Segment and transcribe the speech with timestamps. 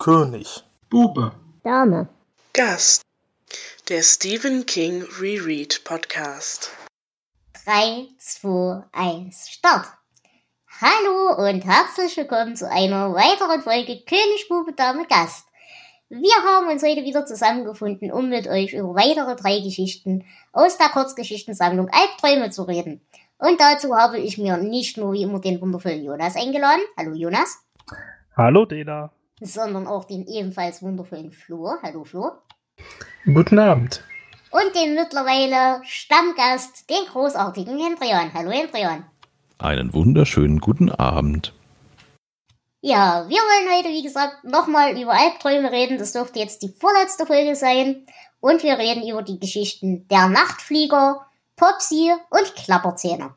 [0.00, 0.64] König.
[0.88, 1.32] Bube.
[1.62, 2.08] Dame.
[2.54, 3.02] Gast.
[3.90, 6.70] Der Stephen King Reread Podcast.
[7.66, 9.88] 3, 2, 1, Start.
[10.80, 15.46] Hallo und herzlich willkommen zu einer weiteren Folge König, Bube, Dame, Gast.
[16.08, 20.24] Wir haben uns heute wieder zusammengefunden, um mit euch über weitere drei Geschichten
[20.54, 23.02] aus der Kurzgeschichtensammlung Albträume zu reden.
[23.36, 26.80] Und dazu habe ich mir nicht nur wie immer den wundervollen Jonas eingeladen.
[26.96, 27.58] Hallo Jonas.
[28.34, 29.12] Hallo Dela.
[29.40, 31.72] Sondern auch den ebenfalls wundervollen Flo.
[31.82, 32.32] Hallo Flo.
[33.24, 34.04] Guten Abend.
[34.50, 38.32] Und den mittlerweile Stammgast, den großartigen Hendrian.
[38.34, 39.04] Hallo Hendrian.
[39.58, 41.54] Einen wunderschönen guten Abend.
[42.82, 45.98] Ja, wir wollen heute, wie gesagt, nochmal über Albträume reden.
[45.98, 48.06] Das dürfte jetzt die vorletzte Folge sein.
[48.40, 53.34] Und wir reden über die Geschichten der Nachtflieger, Popsy und Klapperzähne.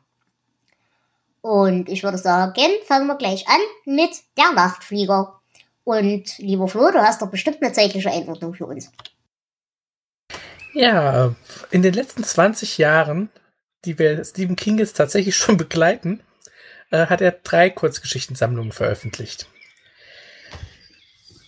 [1.42, 5.40] Und ich würde sagen, fangen wir gleich an mit der Nachtflieger.
[5.84, 8.90] Und lieber Flo, du hast doch bestimmt eine zeitliche Einordnung für uns.
[10.72, 11.34] Ja,
[11.70, 13.28] in den letzten 20 Jahren,
[13.84, 16.20] die wir Stephen King jetzt tatsächlich schon begleiten,
[16.90, 19.46] äh, hat er drei Kurzgeschichtensammlungen veröffentlicht.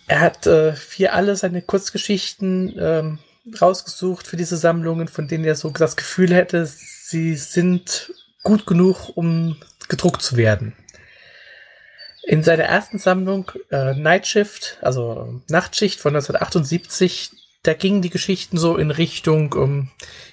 [0.07, 3.19] Er hat äh, hier alle seine Kurzgeschichten ähm,
[3.61, 9.17] rausgesucht für diese Sammlungen, von denen er so das Gefühl hätte, sie sind gut genug,
[9.17, 9.57] um
[9.89, 10.73] gedruckt zu werden.
[12.27, 17.31] In seiner ersten Sammlung äh, Night Shift, also Nachtschicht von 1978,
[17.63, 19.91] da gingen die Geschichten so in Richtung um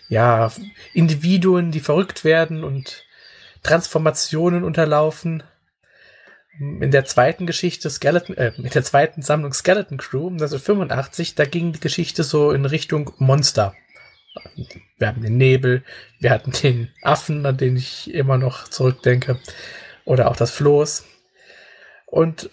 [0.08, 0.50] ja
[0.92, 3.04] Individuen, die verrückt werden und
[3.62, 5.44] Transformationen unterlaufen.
[6.58, 11.74] In der zweiten Geschichte Skeleton, äh, in der zweiten Sammlung Skeleton Crew 1985, da ging
[11.74, 13.72] die Geschichte so in Richtung Monster.
[14.98, 15.84] Wir hatten den Nebel,
[16.18, 19.38] wir hatten den Affen, an den ich immer noch zurückdenke,
[20.04, 21.04] oder auch das Floß.
[22.14, 22.48] Und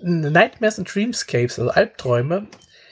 [0.00, 2.48] Nightmares and Dreamscapes, also Albträume,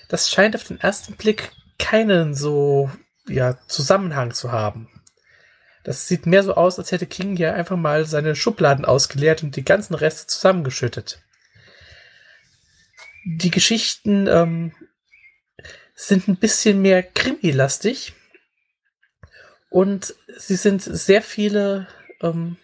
[0.08, 2.92] das scheint auf den ersten Blick keinen so
[3.26, 4.88] ja, Zusammenhang zu haben.
[5.82, 9.56] Das sieht mehr so aus, als hätte King hier einfach mal seine Schubladen ausgeleert und
[9.56, 11.24] die ganzen Reste zusammengeschüttet.
[13.24, 14.72] Die Geschichten ähm,
[15.96, 18.12] sind ein bisschen mehr krimi-lastig
[19.70, 21.88] und sie sind sehr viele
[22.22, 22.58] ähm,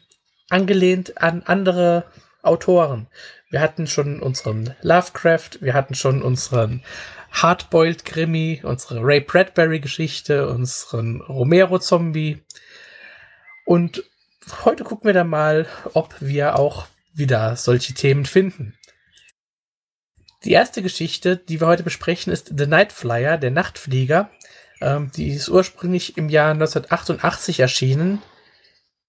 [0.49, 2.05] angelehnt an andere
[2.43, 3.09] Autoren.
[3.51, 6.83] Wir hatten schon unseren Lovecraft, wir hatten schon unseren
[7.33, 12.43] Hardboiled Krimi, unsere Ray Bradbury Geschichte, unseren Romero Zombie.
[13.65, 14.05] Und
[14.65, 18.75] heute gucken wir dann mal, ob wir auch wieder solche Themen finden.
[20.45, 24.31] Die erste Geschichte, die wir heute besprechen, ist The Night Flyer, der Nachtflieger.
[24.81, 28.23] Ähm, die ist ursprünglich im Jahr 1988 erschienen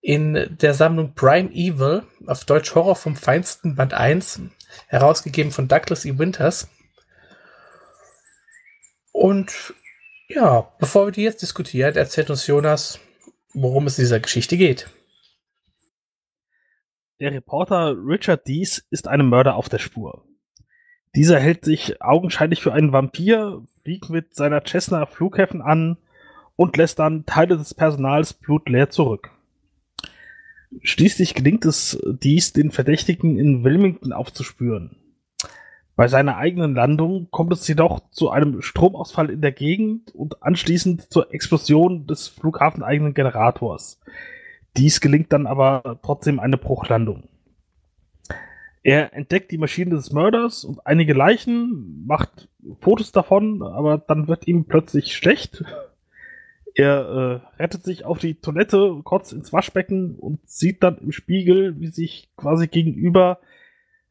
[0.02, 4.42] in der Sammlung Prime Evil, auf Deutsch Horror vom Feinsten, Band 1,
[4.88, 6.18] herausgegeben von Douglas E.
[6.18, 6.70] Winters.
[9.12, 9.74] Und
[10.30, 13.00] ja, bevor wir die jetzt diskutieren, erzählt uns Jonas,
[13.54, 14.90] worum es in dieser Geschichte geht.
[17.20, 20.24] Der Reporter Richard Dees ist einem Mörder auf der Spur.
[21.16, 25.98] Dieser hält sich augenscheinlich für einen Vampir, fliegt mit seiner Cessna Flughäfen an
[26.56, 29.32] und lässt dann Teile des Personals blutleer zurück.
[30.82, 34.98] Schließlich gelingt es dies, den Verdächtigen in Wilmington aufzuspüren.
[35.96, 41.12] Bei seiner eigenen Landung kommt es jedoch zu einem Stromausfall in der Gegend und anschließend
[41.12, 44.00] zur Explosion des flughafeneigenen Generators.
[44.78, 47.24] Dies gelingt dann aber trotzdem eine Bruchlandung.
[48.84, 52.48] Er entdeckt die Maschine des Mörders und einige Leichen, macht
[52.80, 55.64] Fotos davon, aber dann wird ihm plötzlich schlecht.
[56.78, 61.80] Er äh, rettet sich auf die Toilette, kurz ins Waschbecken und sieht dann im Spiegel,
[61.80, 63.40] wie sich quasi gegenüber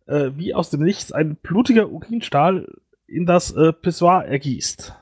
[0.07, 2.67] äh, wie aus dem Nichts ein blutiger Urinstahl
[3.07, 4.97] in das äh, Pissoir ergießt.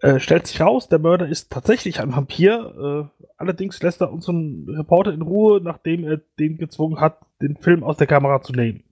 [0.00, 3.10] Äh, stellt sich raus, der Mörder ist tatsächlich ein Vampir.
[3.18, 7.82] Äh, allerdings lässt er unseren Reporter in Ruhe, nachdem er den gezwungen hat, den Film
[7.82, 8.84] aus der Kamera zu nehmen.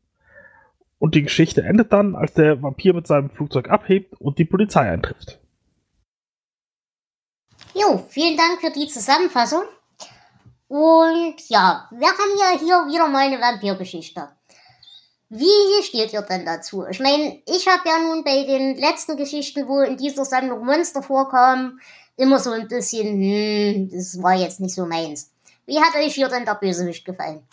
[0.99, 4.91] Und die Geschichte endet dann, als der Vampir mit seinem Flugzeug abhebt und die Polizei
[4.91, 5.42] eintrifft.
[7.75, 9.63] Jo, vielen Dank für die Zusammenfassung.
[10.69, 14.29] Und ja, wir haben ja hier wieder mal eine Vampirgeschichte.
[15.29, 16.85] Wie steht ihr denn dazu?
[16.91, 21.03] Ich meine, ich habe ja nun bei den letzten Geschichten, wo in dieser Sammlung Monster
[21.03, 21.81] vorkamen,
[22.17, 25.31] immer so ein bisschen, hm, das war jetzt nicht so meins.
[25.65, 27.47] Wie hat euch hier denn der Bösewicht gefallen?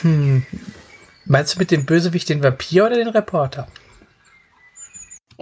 [0.00, 0.46] Hm.
[1.26, 3.68] Meinst du mit dem Bösewicht den Vampir oder den Reporter?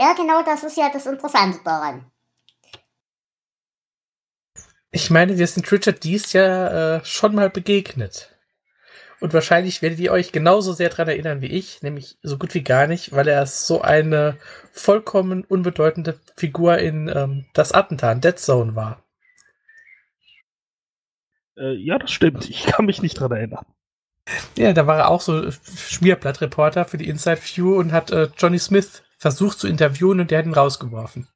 [0.01, 2.11] Ja, genau, das ist ja das Interessante daran.
[4.91, 8.35] Ich meine, wir sind Richard Dees ja äh, schon mal begegnet.
[9.21, 12.63] Und wahrscheinlich werdet ihr euch genauso sehr dran erinnern wie ich, nämlich so gut wie
[12.63, 14.39] gar nicht, weil er so eine
[14.73, 19.05] vollkommen unbedeutende Figur in ähm, das Attentat, Dead Zone war.
[21.59, 22.49] Äh, ja, das stimmt.
[22.49, 23.67] Ich kann mich nicht dran erinnern.
[24.57, 28.59] Ja, da war er auch so Schmierblattreporter für die Inside View und hat äh, Johnny
[28.59, 31.29] Smith versucht zu interviewen und der hat ihn rausgeworfen.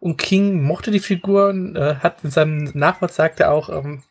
[0.00, 4.02] Und King mochte die Figuren, äh, hat in seinem Nachwort sagte auch, ähm,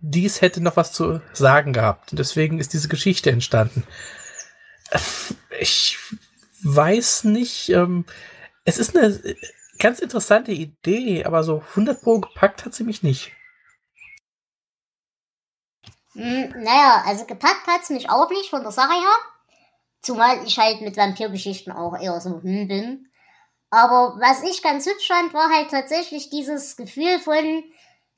[0.00, 2.10] dies hätte noch was zu sagen gehabt.
[2.10, 3.84] Und deswegen ist diese Geschichte entstanden.
[5.60, 5.98] Ich
[6.62, 8.06] weiß nicht, ähm,
[8.64, 9.20] es ist eine
[9.78, 13.32] ganz interessante Idee, aber so 100 Pro gepackt hat sie mich nicht.
[16.12, 19.37] Hm, naja, also gepackt hat's mich auch nicht von der Sache her.
[20.00, 23.08] Zumal ich halt mit Vampirgeschichten auch eher so hm bin.
[23.70, 27.64] Aber was ich ganz hübsch fand, war halt tatsächlich dieses Gefühl von,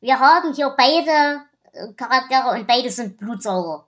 [0.00, 1.42] wir haben hier beide
[1.72, 3.86] äh, Charaktere und beide sind Blutsauger.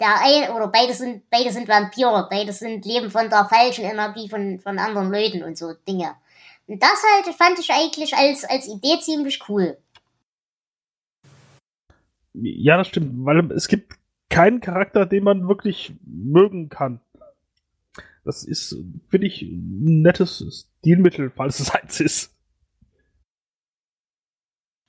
[0.00, 4.28] Der eine, oder beide sind, beide sind Vampire, beide sind leben von der falschen Energie
[4.28, 6.16] von, von anderen Leuten und so Dinge.
[6.66, 9.76] Und das halt fand ich eigentlich als, als Idee ziemlich cool.
[12.32, 13.94] Ja, das stimmt, weil es gibt
[14.28, 17.00] keinen Charakter, den man wirklich mögen kann.
[18.24, 18.76] Das ist,
[19.08, 22.34] finde ich, ein nettes Stilmittel, falls es eins ist.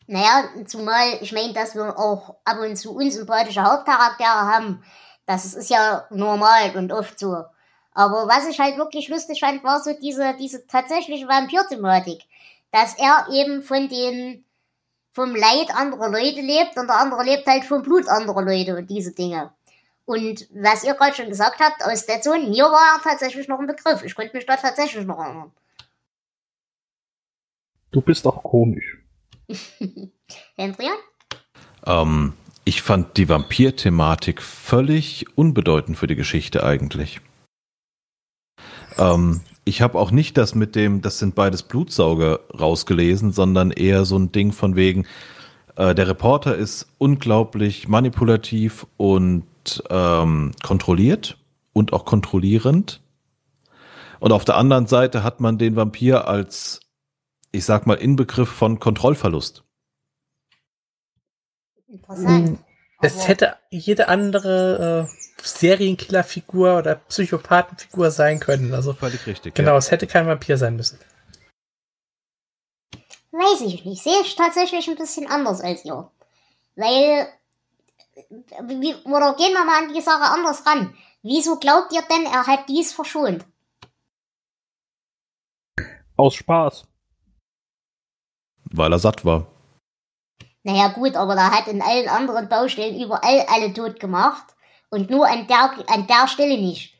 [0.07, 4.83] Naja, zumal, ich meine, dass wir auch ab und zu unsympathische Hauptcharaktere haben,
[5.25, 7.45] das ist ja normal und oft so.
[7.93, 12.23] Aber was ich halt wirklich lustig fand, war so diese, diese tatsächliche Vampir-Thematik.
[12.71, 14.45] Dass er eben von den,
[15.13, 18.89] vom Leid anderer Leute lebt und der andere lebt halt vom Blut anderer Leute und
[18.89, 19.53] diese Dinge.
[20.11, 23.59] Und was ihr gerade schon gesagt habt, aus der Zone, mir war er tatsächlich noch
[23.59, 24.03] ein Begriff.
[24.03, 25.53] Ich konnte mich da tatsächlich noch erinnern.
[27.91, 28.97] Du bist auch komisch.
[30.57, 30.97] Hendrian?
[31.85, 32.33] Ähm,
[32.65, 37.21] ich fand die Vampir-Thematik völlig unbedeutend für die Geschichte eigentlich.
[38.97, 44.03] Ähm, ich habe auch nicht das mit dem, das sind beides Blutsauger rausgelesen, sondern eher
[44.03, 45.07] so ein Ding von wegen,
[45.77, 49.43] äh, der Reporter ist unglaublich manipulativ und
[49.89, 51.37] ähm, kontrolliert
[51.73, 53.01] und auch kontrollierend.
[54.19, 56.81] Und auf der anderen Seite hat man den Vampir als
[57.51, 59.63] ich sag mal, Inbegriff von Kontrollverlust.
[61.87, 62.47] Interessant.
[62.47, 62.59] Hm,
[63.01, 68.73] es hätte jede andere äh, Serienkillerfigur oder Psychopathenfigur sein können.
[68.73, 69.55] Also völlig richtig.
[69.55, 69.77] Genau, ja.
[69.77, 70.99] es hätte kein Vampir sein müssen.
[73.31, 74.03] Weiß ich nicht.
[74.03, 76.09] Sehe ich tatsächlich ein bisschen anders als ihr.
[76.75, 77.27] Weil,
[78.29, 80.95] wie, oder gehen wir mal an die Sache anders ran.
[81.23, 83.45] Wieso glaubt ihr denn, er hat dies verschont?
[86.17, 86.85] Aus Spaß
[88.71, 89.47] weil er satt war.
[90.63, 94.43] Naja gut, aber da hat in allen anderen Baustellen überall alle tot gemacht
[94.89, 96.95] und nur an der, an der Stelle nicht.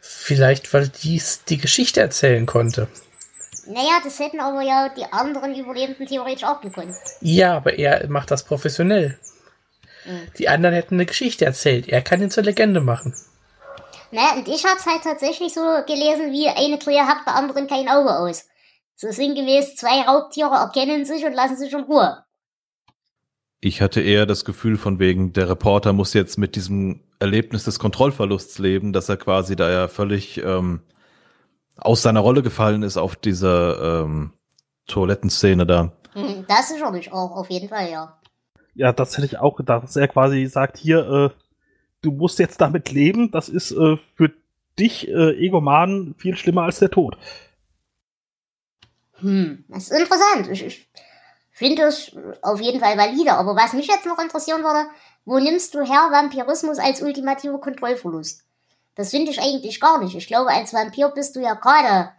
[0.00, 2.88] Vielleicht, weil dies die Geschichte erzählen konnte.
[3.66, 6.94] Naja, das hätten aber ja die anderen Überlebenden theoretisch auch gekonnt.
[7.20, 9.18] Ja, aber er macht das professionell.
[10.04, 10.28] Mhm.
[10.38, 11.88] Die anderen hätten eine Geschichte erzählt.
[11.88, 13.14] Er kann ihn zur Legende machen.
[14.10, 17.88] Naja, und ich hab's halt tatsächlich so gelesen, wie eine Krähe hackt der anderen kein
[17.88, 18.46] Auge aus.
[18.96, 22.24] So sinngemäß, zwei Raubtiere erkennen sich und lassen sich in Ruhe.
[23.60, 27.78] Ich hatte eher das Gefühl von wegen, der Reporter muss jetzt mit diesem Erlebnis des
[27.78, 30.82] Kontrollverlusts leben, dass er quasi da ja völlig ähm,
[31.76, 34.32] aus seiner Rolle gefallen ist auf dieser ähm,
[34.86, 35.92] Toilettenszene da.
[36.12, 38.18] Hm, das ist sicherlich auch, auf jeden Fall, ja.
[38.74, 41.30] Ja, das hätte ich auch gedacht, dass er quasi sagt, hier, äh,
[42.02, 44.32] du musst jetzt damit leben, das ist äh, für
[44.78, 47.16] dich, äh, Egoman, viel schlimmer als der Tod.
[49.20, 50.48] Hm, das ist interessant.
[50.50, 50.88] Ich, ich
[51.50, 53.34] finde es auf jeden Fall valide.
[53.34, 54.88] Aber was mich jetzt noch interessieren würde,
[55.24, 58.44] wo nimmst du her Vampirismus als ultimativer Kontrollverlust?
[58.96, 60.14] Das finde ich eigentlich gar nicht.
[60.14, 62.10] Ich glaube, als Vampir bist du ja gerade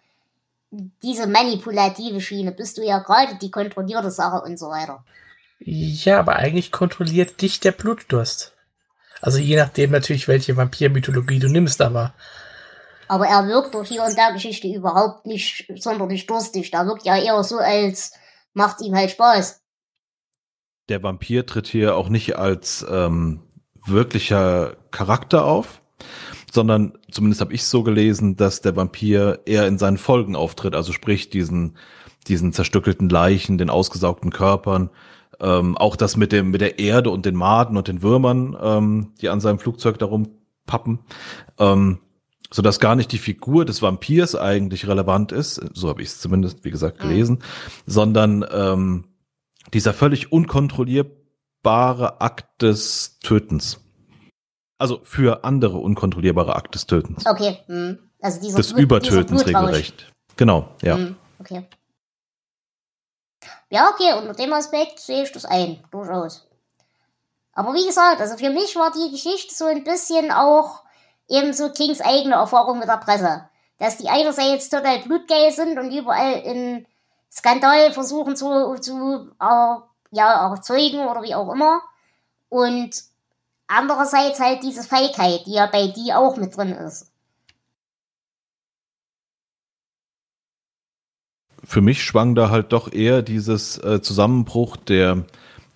[0.71, 5.03] diese manipulative Schiene, bist du ja gerade die kontrollierte Sache und so weiter.
[5.59, 8.53] Ja, aber eigentlich kontrolliert dich der Blutdurst.
[9.21, 12.13] Also je nachdem natürlich, welche Vampirmythologie du nimmst, aber.
[13.07, 16.71] Aber er wirkt doch hier in der Geschichte überhaupt nicht sonderlich durstig.
[16.71, 18.13] Da wirkt ja eher so, als
[18.53, 19.61] macht ihm halt Spaß.
[20.89, 23.41] Der Vampir tritt hier auch nicht als ähm,
[23.85, 25.81] wirklicher Charakter auf,
[26.55, 30.91] sondern zumindest habe ich so gelesen, dass der Vampir eher in seinen Folgen auftritt, also
[30.91, 31.77] sprich diesen,
[32.27, 34.89] diesen zerstückelten Leichen, den ausgesaugten Körpern
[35.39, 39.11] ähm, auch das mit dem mit der Erde und den Maden und den Würmern, ähm,
[39.21, 40.29] die an seinem Flugzeug darum
[40.65, 40.99] pappen,
[41.59, 41.99] ähm,
[42.51, 46.21] so dass gar nicht die Figur des Vampirs eigentlich relevant ist, so habe ich es
[46.21, 47.41] zumindest wie gesagt gelesen, mhm.
[47.85, 49.03] sondern ähm,
[49.73, 51.05] dieser völlig unkontrollier
[51.65, 53.81] unkontrollierbare Akt des Tötens.
[54.77, 57.25] Also für andere unkontrollierbare Akt des Tötens.
[57.25, 57.59] Okay.
[57.67, 57.99] Hm.
[58.21, 60.11] Also dieser des Blut- Übertötens regelrecht.
[60.35, 60.95] Genau, ja.
[60.95, 61.67] Hm, okay.
[63.69, 66.47] Ja, okay, unter dem Aspekt sehe ich das ein, durchaus.
[67.53, 70.83] Aber wie gesagt, also für mich war die Geschichte so ein bisschen auch
[71.29, 73.49] eben so Kings eigene Erfahrung mit der Presse.
[73.77, 76.85] Dass die einerseits total blutgeil sind und überall in
[77.31, 79.75] Skandal versuchen zu, zu äh,
[80.11, 81.81] ja, erzeugen oder wie auch immer.
[82.49, 82.91] Und
[83.67, 87.11] andererseits halt diese Feigheit, die ja bei die auch mit drin ist.
[91.63, 95.25] Für mich schwang da halt doch eher dieses äh, Zusammenbruch der,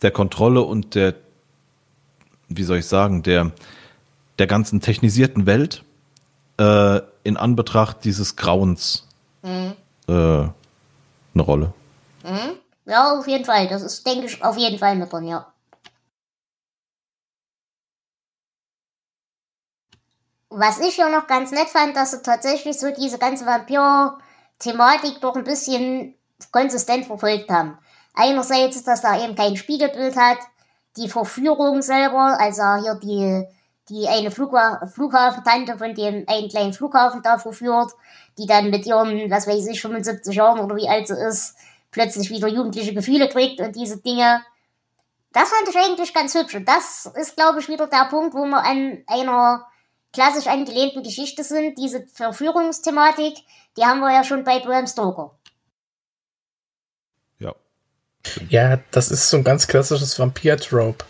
[0.02, 1.16] der Kontrolle und der,
[2.48, 3.52] wie soll ich sagen, der,
[4.38, 5.84] der ganzen technisierten Welt
[6.60, 9.06] äh, in Anbetracht dieses Grauens
[9.42, 9.74] Mhm.
[10.08, 10.54] äh, eine
[11.38, 11.74] Rolle.
[12.24, 12.58] Mhm.
[12.86, 13.68] Ja, auf jeden Fall.
[13.70, 15.48] Das ist, denke ich, auf jeden Fall mit drin, ja.
[20.50, 25.36] Was ich ja noch ganz nett fand, dass sie tatsächlich so diese ganze Vampir-Thematik doch
[25.36, 26.16] ein bisschen
[26.52, 27.78] konsistent verfolgt haben.
[28.16, 30.40] Einerseits, dass er eben kein Spiegelbild hat,
[30.98, 33.46] die Verführung selber, also hier die,
[33.90, 37.92] die eine Flugha Flughafentante von dem einen kleinen Flughafen da verführt,
[38.38, 41.56] die dann mit ihren, was weiß ich, 75 Jahren oder wie alt sie ist,
[41.92, 44.44] plötzlich wieder jugendliche Gefühle kriegt und diese Dinge.
[45.32, 46.56] Das fand ich eigentlich ganz hübsch.
[46.56, 49.68] Und das ist, glaube ich, wieder der Punkt, wo wir an einer
[50.14, 51.78] klassisch angelehnten Geschichte sind.
[51.78, 53.38] Diese Verführungsthematik,
[53.78, 55.38] die haben wir ja schon bei Bram Stoker.
[57.40, 57.56] Ja.
[58.50, 61.06] Ja, das ist so ein ganz klassisches Vampir-Trope.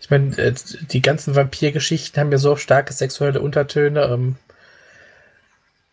[0.00, 0.54] Ich meine, äh,
[0.90, 4.02] die ganzen Vampir-Geschichten haben ja so starke sexuelle Untertöne.
[4.02, 4.36] Ähm,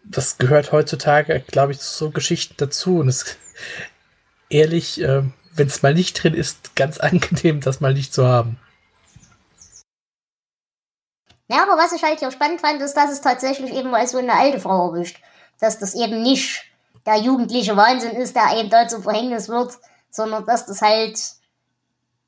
[0.03, 2.99] das gehört heutzutage, glaube ich, zu so Geschichten dazu.
[2.99, 3.37] Und es
[4.49, 5.23] ehrlich, äh,
[5.53, 8.57] wenn es mal nicht drin ist, ganz angenehm, das mal nicht zu haben.
[11.49, 14.19] Ja, aber was ich halt hier spannend fand, ist, dass es tatsächlich eben mal so
[14.19, 15.19] eine alte Frau erwischt.
[15.59, 16.63] Dass das eben nicht
[17.05, 19.73] der jugendliche Wahnsinn ist, der eben dort zum Verhängnis wird,
[20.11, 21.19] sondern dass das halt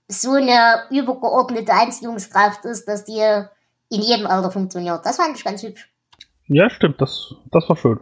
[0.07, 3.21] so eine übergeordnete Anziehungskraft ist, dass die
[3.89, 5.05] in jedem Alter funktioniert.
[5.05, 5.89] Das fand ich ganz hübsch.
[6.47, 7.99] Ja, stimmt, das, das war schön.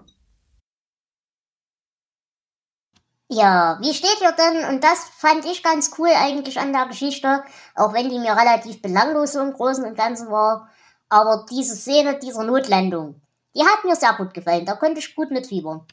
[3.31, 7.43] Ja, wie steht ihr denn, und das fand ich ganz cool eigentlich an der Geschichte,
[7.75, 10.69] auch wenn die mir relativ belanglos so im Großen und Ganzen war,
[11.09, 13.21] aber diese Szene dieser Notlandung,
[13.55, 15.85] die hat mir sehr gut gefallen, da konnte ich gut mitfiebern.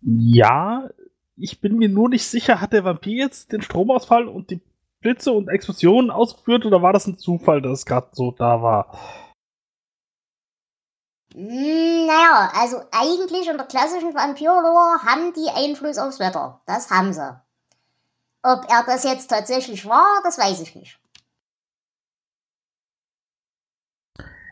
[0.00, 0.88] Ja,
[1.36, 4.60] ich bin mir nur nicht sicher, hat der Vampir jetzt den Stromausfall und die
[5.00, 8.98] Blitze und Explosionen ausgeführt oder war das ein Zufall, dass es gerade so da war?
[11.34, 16.62] Hm, naja, also eigentlich in der klassischen Vampir-Lore haben die Einfluss aufs Wetter.
[16.66, 17.40] Das haben sie.
[18.42, 20.98] Ob er das jetzt tatsächlich war, das weiß ich nicht.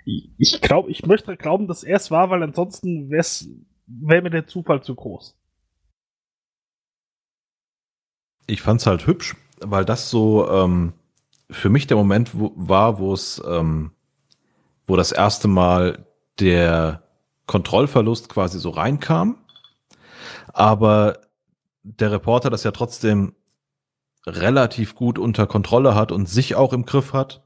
[0.05, 4.83] Ich glaube, ich möchte glauben, dass er es war, weil ansonsten wäre mir der Zufall
[4.83, 5.37] zu groß.
[8.47, 10.93] Ich fand's halt hübsch, weil das so ähm,
[11.51, 13.93] für mich der Moment wo, war, wo es, ähm,
[14.87, 16.07] wo das erste Mal
[16.39, 17.03] der
[17.47, 19.39] Kontrollverlust quasi so reinkam.
[20.53, 21.21] Aber
[21.83, 23.35] der Reporter das ja trotzdem
[24.27, 27.44] relativ gut unter Kontrolle hat und sich auch im Griff hat.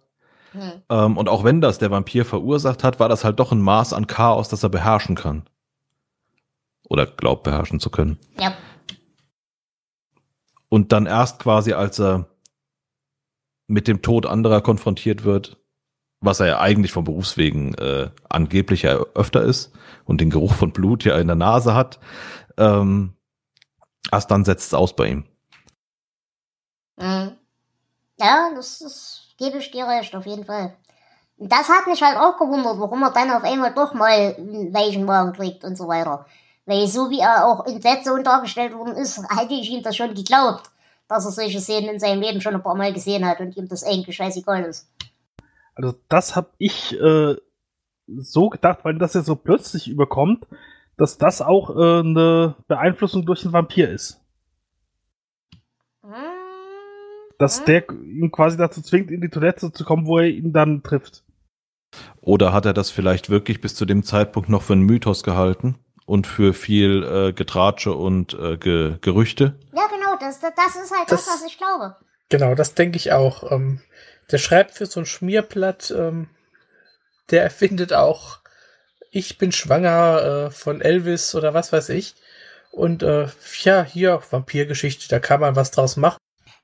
[0.53, 0.83] Hm.
[0.89, 3.93] Ähm, und auch wenn das der Vampir verursacht hat, war das halt doch ein Maß
[3.93, 5.49] an Chaos, das er beherrschen kann.
[6.89, 8.19] Oder glaubt beherrschen zu können.
[8.39, 8.55] Ja.
[10.69, 12.27] Und dann erst quasi, als er
[13.67, 15.59] mit dem Tod anderer konfrontiert wird,
[16.21, 19.73] was er ja eigentlich vom Berufswegen äh, angeblich ja öfter ist
[20.05, 22.01] und den Geruch von Blut ja in der Nase hat,
[22.57, 23.15] ähm,
[24.11, 25.25] erst dann setzt es aus bei ihm.
[26.97, 27.37] Mhm.
[28.19, 30.75] Ja, das, das gebe ich dir recht, auf jeden Fall.
[31.39, 34.75] Und das hat mich halt auch gewundert, warum er dann auf einmal doch mal einen
[34.75, 36.27] weichen Magen kriegt und so weiter.
[36.67, 40.15] Weil so wie er auch in Dead dargestellt worden ist, hätte ich ihm das schon
[40.15, 40.71] geglaubt,
[41.07, 43.69] dass er solche Szenen in seinem Leben schon ein paar Mal gesehen hat und ihm
[43.69, 44.91] das eigentlich scheißegal ist.
[45.75, 47.37] Also das habe ich äh,
[48.09, 50.45] so gedacht, weil das ja so plötzlich überkommt,
[50.97, 54.21] dass das auch äh, eine Beeinflussung durch den Vampir ist.
[56.03, 56.13] Hm,
[57.39, 60.83] Dass der ihn quasi dazu zwingt, in die Toilette zu kommen, wo er ihn dann
[60.83, 61.23] trifft.
[62.21, 65.77] Oder hat er das vielleicht wirklich bis zu dem Zeitpunkt noch für einen Mythos gehalten
[66.05, 69.59] und für viel äh, Getratsche und äh, Ge Gerüchte?
[69.73, 71.97] Ja, genau, das, das, das ist halt das, Das- was ich glaube.
[72.29, 73.51] Genau, das denke ich auch.
[73.51, 73.81] Ähm,
[74.31, 76.29] der schreibt für so ein Schmierblatt, ähm,
[77.31, 78.41] der erfindet auch,
[79.11, 82.17] ich bin schwanger äh, von Elvis oder was weiß ich.
[82.71, 83.29] Und äh,
[83.63, 86.19] ja, hier, Vampirgeschichte, da kann man was draus machen.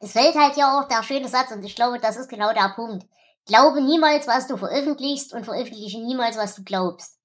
[0.04, 2.72] Es fällt halt ja auch der schöne Satz und ich glaube, das ist genau der
[2.74, 3.06] Punkt.
[3.46, 7.18] Glaube niemals, was du veröffentlichst und veröffentliche niemals, was du glaubst.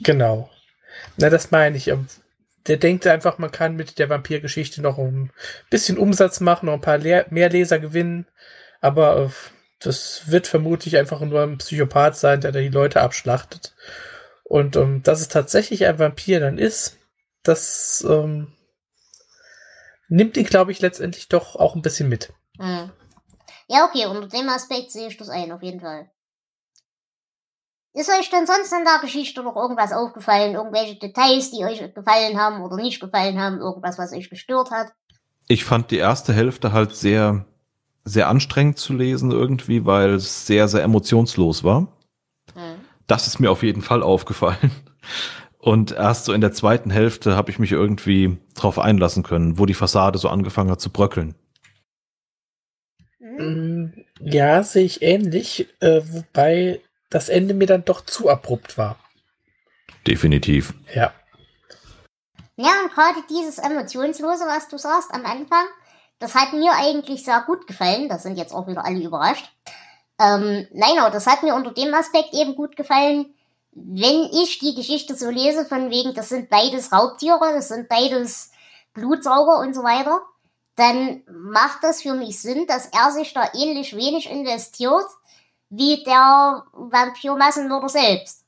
[0.00, 0.48] Genau.
[1.18, 1.88] Na, das meine ich.
[1.88, 2.08] Ähm,
[2.66, 5.30] Der denkt einfach, man kann mit der Vampirgeschichte noch ein
[5.70, 8.26] bisschen Umsatz machen, noch ein paar Le mehr Leser gewinnen.
[8.80, 9.28] Aber äh,
[9.80, 13.74] das wird vermutlich einfach nur ein Psychopath sein, der die Leute abschlachtet.
[14.44, 16.98] Und ähm, dass es tatsächlich ein Vampir dann ist,
[17.42, 18.54] das ähm,
[20.08, 22.32] nimmt ihn, glaube ich, letztendlich doch auch ein bisschen mit.
[22.58, 22.90] Hm.
[23.68, 26.10] Ja, okay, unter dem Aspekt sehe ich das ein, auf jeden Fall.
[27.94, 30.54] Ist euch denn sonst in der Geschichte noch irgendwas aufgefallen?
[30.54, 33.58] Irgendwelche Details, die euch gefallen haben oder nicht gefallen haben?
[33.58, 34.92] Irgendwas, was euch gestört hat?
[35.48, 37.46] Ich fand die erste Hälfte halt sehr,
[38.04, 41.88] sehr anstrengend zu lesen irgendwie, weil es sehr, sehr emotionslos war.
[42.54, 42.80] Hm.
[43.06, 44.70] Das ist mir auf jeden Fall aufgefallen.
[45.68, 49.66] Und erst so in der zweiten Hälfte habe ich mich irgendwie drauf einlassen können, wo
[49.66, 51.34] die Fassade so angefangen hat zu bröckeln.
[53.18, 53.36] Hm?
[53.36, 58.98] Mm, Ja, sehe ich ähnlich, äh, wobei das Ende mir dann doch zu abrupt war.
[60.06, 60.72] Definitiv.
[60.94, 61.12] Ja.
[62.56, 65.66] Ja, und gerade dieses Emotionslose, was du sagst am Anfang,
[66.18, 68.08] das hat mir eigentlich sehr gut gefallen.
[68.08, 69.52] Da sind jetzt auch wieder alle überrascht.
[70.18, 73.34] Ähm, nein, aber das hat mir unter dem Aspekt eben gut gefallen,
[73.86, 78.50] wenn ich die Geschichte so lese, von wegen, das sind beides Raubtiere, das sind beides
[78.94, 80.20] Blutsauger und so weiter,
[80.76, 85.06] dann macht das für mich Sinn, dass er sich da ähnlich wenig investiert
[85.70, 88.44] wie der Vampir-Massenmörder selbst.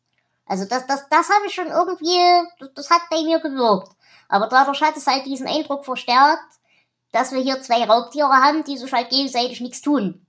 [0.47, 2.19] Also das, das, das habe ich schon irgendwie,
[2.59, 3.93] das, das hat bei mir gewirkt.
[4.29, 6.55] Aber dadurch hat es halt diesen Eindruck verstärkt,
[7.13, 10.25] dass wir hier zwei Raubtiere haben, die sich halt gegenseitig nichts tun.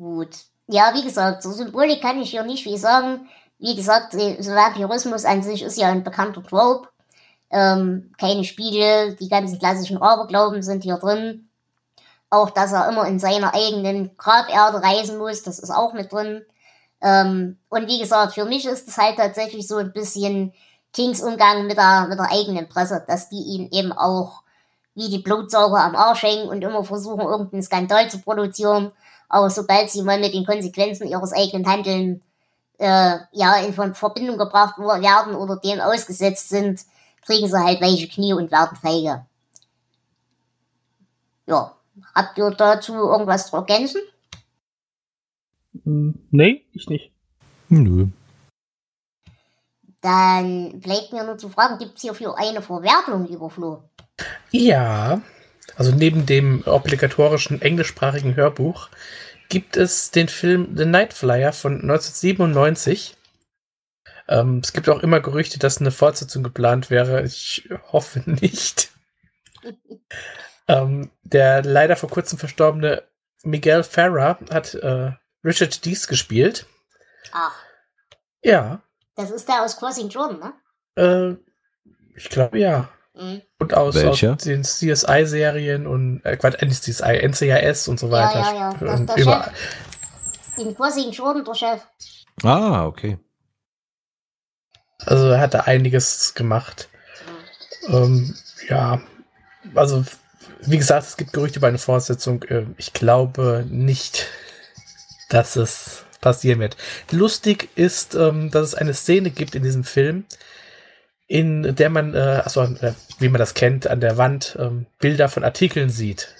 [0.00, 0.30] Gut.
[0.66, 3.28] Ja, wie gesagt, zur Symbolik kann ich hier nicht viel sagen.
[3.58, 6.88] Wie gesagt, äh, so Vampirismus an sich ist ja ein bekannter Trope.
[7.50, 11.50] Ähm, keine Spiegel, die ganzen klassischen Aberglauben sind hier drin.
[12.30, 16.46] Auch, dass er immer in seiner eigenen Graberde reisen muss, das ist auch mit drin.
[17.02, 20.54] Ähm, und wie gesagt, für mich ist es halt tatsächlich so ein bisschen
[20.94, 24.44] Kings Umgang mit der, mit der eigenen Presse, dass die ihn eben auch
[24.94, 28.92] wie die Blutsauger am Arsch hängen und immer versuchen, irgendeinen Skandal zu produzieren.
[29.30, 32.20] Aber sobald sie mal mit den Konsequenzen ihres eigenen Handeln
[32.78, 36.80] äh, ja, in Ver- Verbindung gebracht werden oder dem ausgesetzt sind,
[37.24, 39.24] kriegen sie halt weiche Knie und werden feige.
[41.46, 41.76] Ja,
[42.14, 44.00] habt ihr dazu irgendwas zu ergänzen?
[45.84, 47.12] Hm, Nee, ich nicht.
[47.68, 48.08] Nö.
[50.00, 53.82] Dann bleibt mir nur zu fragen, gibt's hierfür eine Verwertung, lieber Flo?
[54.50, 55.20] Ja,
[55.80, 58.90] also neben dem obligatorischen englischsprachigen Hörbuch
[59.48, 63.16] gibt es den Film The Night Flyer von 1997.
[64.28, 67.22] Ähm, es gibt auch immer Gerüchte, dass eine Fortsetzung geplant wäre.
[67.22, 68.90] Ich hoffe nicht.
[70.68, 73.02] ähm, der leider vor kurzem verstorbene
[73.42, 75.12] Miguel Farah hat äh,
[75.42, 76.66] Richard Dees gespielt.
[77.32, 77.58] Ach,
[78.44, 78.82] Ja,
[79.16, 80.52] das ist der aus Crossing Jordan, ne?
[80.96, 82.90] äh, ich glaube ja.
[83.14, 83.42] Mhm.
[83.58, 88.40] Und aus, aus den CSI-Serien und äh, Quatsch, nicht CSI, NCIS und so weiter.
[88.40, 88.96] Ja, ja, ja.
[89.00, 89.44] Der überall.
[89.44, 90.58] Chef.
[90.58, 91.80] In Crossing Jordan, der Chef.
[92.42, 93.18] Ah, okay.
[94.98, 96.88] Also er hat da einiges gemacht.
[97.88, 98.34] Ähm,
[98.68, 99.00] ja,
[99.74, 100.04] also
[100.62, 102.42] wie gesagt, es gibt Gerüchte über eine Fortsetzung.
[102.44, 104.26] Äh, Ich glaube nicht,
[105.30, 106.76] dass es passieren wird.
[107.10, 110.26] Lustig ist, ähm, dass es eine Szene gibt in diesem Film,
[111.30, 115.44] in der man, äh, äh, wie man das kennt, an der Wand ähm, Bilder von
[115.44, 116.34] Artikeln sieht.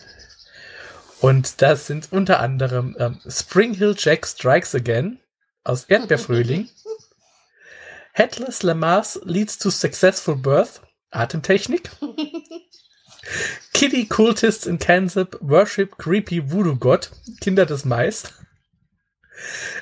[1.20, 5.20] Und das sind unter anderem ähm, Spring Hill Jack Strikes Again
[5.62, 6.68] aus Erdbeerfrühling.
[8.14, 10.80] Headless Lamar's leads to successful birth.
[11.12, 11.88] Atemtechnik.
[13.72, 17.10] Kitty Cultists in Kansas worship creepy Voodoo God.
[17.40, 18.24] Kinder des Mais.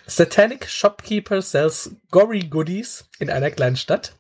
[0.07, 4.13] Satanic Shopkeeper sells gory goodies in einer kleinen Stadt.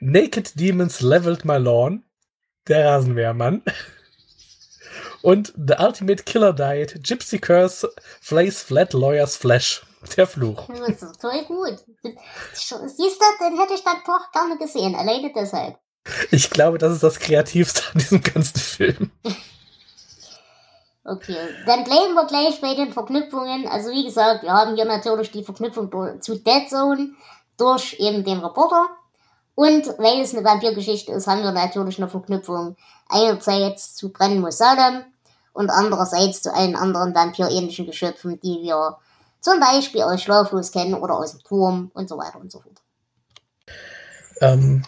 [0.00, 2.04] Naked Demons leveled my lawn.
[2.68, 3.62] Der Rasenmähermann.
[5.22, 7.02] Und The Ultimate Killer Diet.
[7.02, 9.82] Gypsy Curse Flays Flat Lawyer's Flash.
[10.16, 10.66] Der Fluch.
[10.66, 11.78] Das ist toll gut.
[12.52, 15.76] Siehst du, den hätte ich dann doch gerne gesehen, alleine deshalb.
[16.30, 19.10] Ich glaube, das ist das Kreativste an diesem ganzen Film.
[21.04, 23.68] Okay, dann bleiben wir gleich bei den Verknüpfungen.
[23.68, 25.90] Also wie gesagt, wir haben hier natürlich die Verknüpfung
[26.22, 27.10] zu Dead Zone
[27.60, 28.88] durch eben den Reporter.
[29.54, 32.76] Und weil es eine Vampirgeschichte ist, haben wir natürlich eine Verknüpfung
[33.08, 35.04] einerseits zu Brennen muss Salem
[35.52, 38.96] und andererseits zu allen anderen vampirähnlichen Geschöpfen, die wir
[39.40, 42.80] zum Beispiel aus Schlaflos kennen oder aus dem Turm und so weiter und so fort.
[44.40, 44.82] Ähm,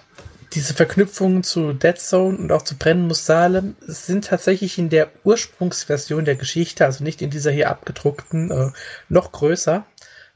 [0.55, 5.11] diese Verknüpfungen zu Dead Zone und auch zu Brennen muss Salem sind tatsächlich in der
[5.25, 8.71] Ursprungsversion der Geschichte, also nicht in dieser hier abgedruckten, äh,
[9.09, 9.85] noch größer.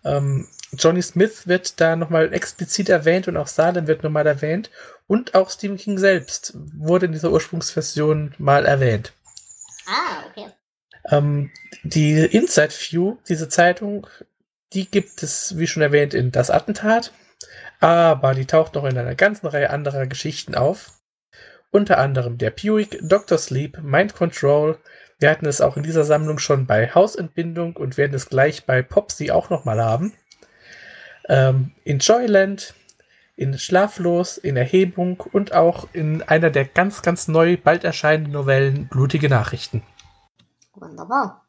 [0.04, 4.70] Ähm, Johnny Smith wird da nochmal explizit erwähnt und auch Salem wird nochmal erwähnt.
[5.06, 9.12] Und auch Stephen King selbst wurde in dieser Ursprungsversion mal erwähnt.
[9.86, 10.50] Ah, okay.
[11.08, 11.50] Ähm,
[11.84, 14.06] die Inside View, diese Zeitung,
[14.72, 17.12] die gibt es, wie schon erwähnt, in Das Attentat.
[17.78, 20.92] Aber die taucht noch in einer ganzen Reihe anderer Geschichten auf.
[21.70, 23.38] Unter anderem der Buick, Dr.
[23.38, 24.78] Sleep, Mind Control.
[25.18, 28.82] Wir hatten es auch in dieser Sammlung schon bei Hausentbindung und werden es gleich bei
[28.82, 30.14] Popsy auch nochmal haben.
[31.28, 32.74] Ähm, in Joyland,
[33.36, 38.88] in Schlaflos, in Erhebung und auch in einer der ganz, ganz neu bald erscheinenden Novellen
[38.88, 39.82] Blutige Nachrichten.
[40.74, 41.46] Wunderbar.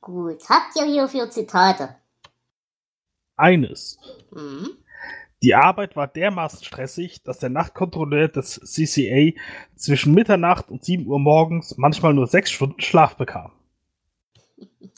[0.00, 1.96] Gut, habt ihr hierfür Zitate?
[3.36, 3.98] Eines.
[4.30, 4.70] Mhm.
[5.42, 9.38] Die Arbeit war dermaßen stressig, dass der Nachtkontrolleur des CCA
[9.76, 13.52] zwischen Mitternacht und 7 Uhr morgens manchmal nur sechs Stunden Schlaf bekam.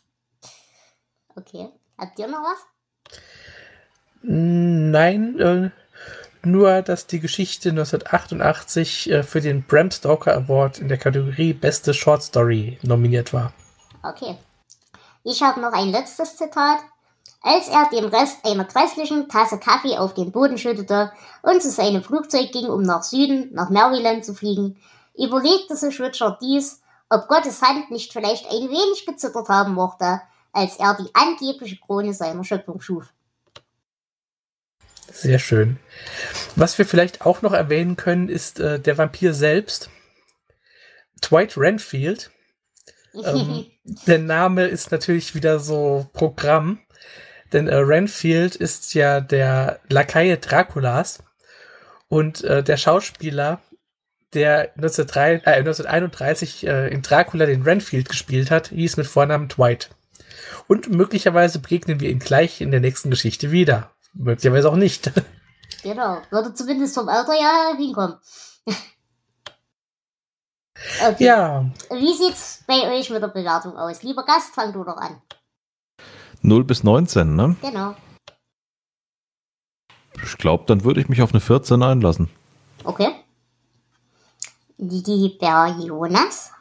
[1.39, 1.69] Okay.
[1.99, 2.67] Habt ihr noch was?
[4.29, 5.71] Nein, äh,
[6.43, 11.95] nur, dass die Geschichte 1988 äh, für den Bram Stoker Award in der Kategorie Beste
[11.95, 13.53] Short Story nominiert war.
[14.03, 14.37] Okay.
[15.23, 16.79] Ich habe noch ein letztes Zitat.
[17.41, 21.13] Als er den Rest einer grässlichen Tasse Kaffee auf den Boden schüttete
[21.43, 24.77] und zu seinem Flugzeug ging, um nach Süden, nach Maryland zu fliegen,
[25.15, 30.21] überlegte sich Richard dies, ob Gottes Hand nicht vielleicht ein wenig gezittert haben mochte,
[30.53, 33.13] als er die angebliche Krone seiner Schöpfung schuf.
[35.13, 35.79] Sehr schön.
[36.57, 39.91] Was wir vielleicht auch noch erwähnen können, ist äh, der Vampir selbst.
[41.23, 42.31] Dwight Renfield.
[43.25, 43.67] Ähm,
[44.07, 46.81] der Name ist natürlich wieder so Programm.
[47.53, 51.23] Denn äh, Renfield ist ja der Lakaie Draculas.
[52.09, 53.61] Und äh, der Schauspieler,
[54.33, 59.91] der 1903, äh, 1931 äh, in Dracula den Renfield gespielt hat, hieß mit Vornamen Dwight.
[60.69, 63.96] Und möglicherweise begegnen wir ihn gleich in der nächsten Geschichte wieder.
[64.19, 65.13] Möglicherweise auch nicht.
[65.83, 68.17] Genau, würde zumindest vom Alter ja hinkommen.
[71.09, 71.25] okay.
[71.25, 74.03] Ja, Wie sieht's bei euch mit der Bewertung aus?
[74.03, 75.23] Lieber Gast, fang du doch an.
[76.43, 77.55] 0 bis 19, ne?
[77.63, 77.95] Genau.
[80.25, 82.31] Ich glaube, dann würde ich mich auf eine 14 einlassen.
[82.83, 83.15] Okay.
[84.79, 86.53] Lieber Jonas?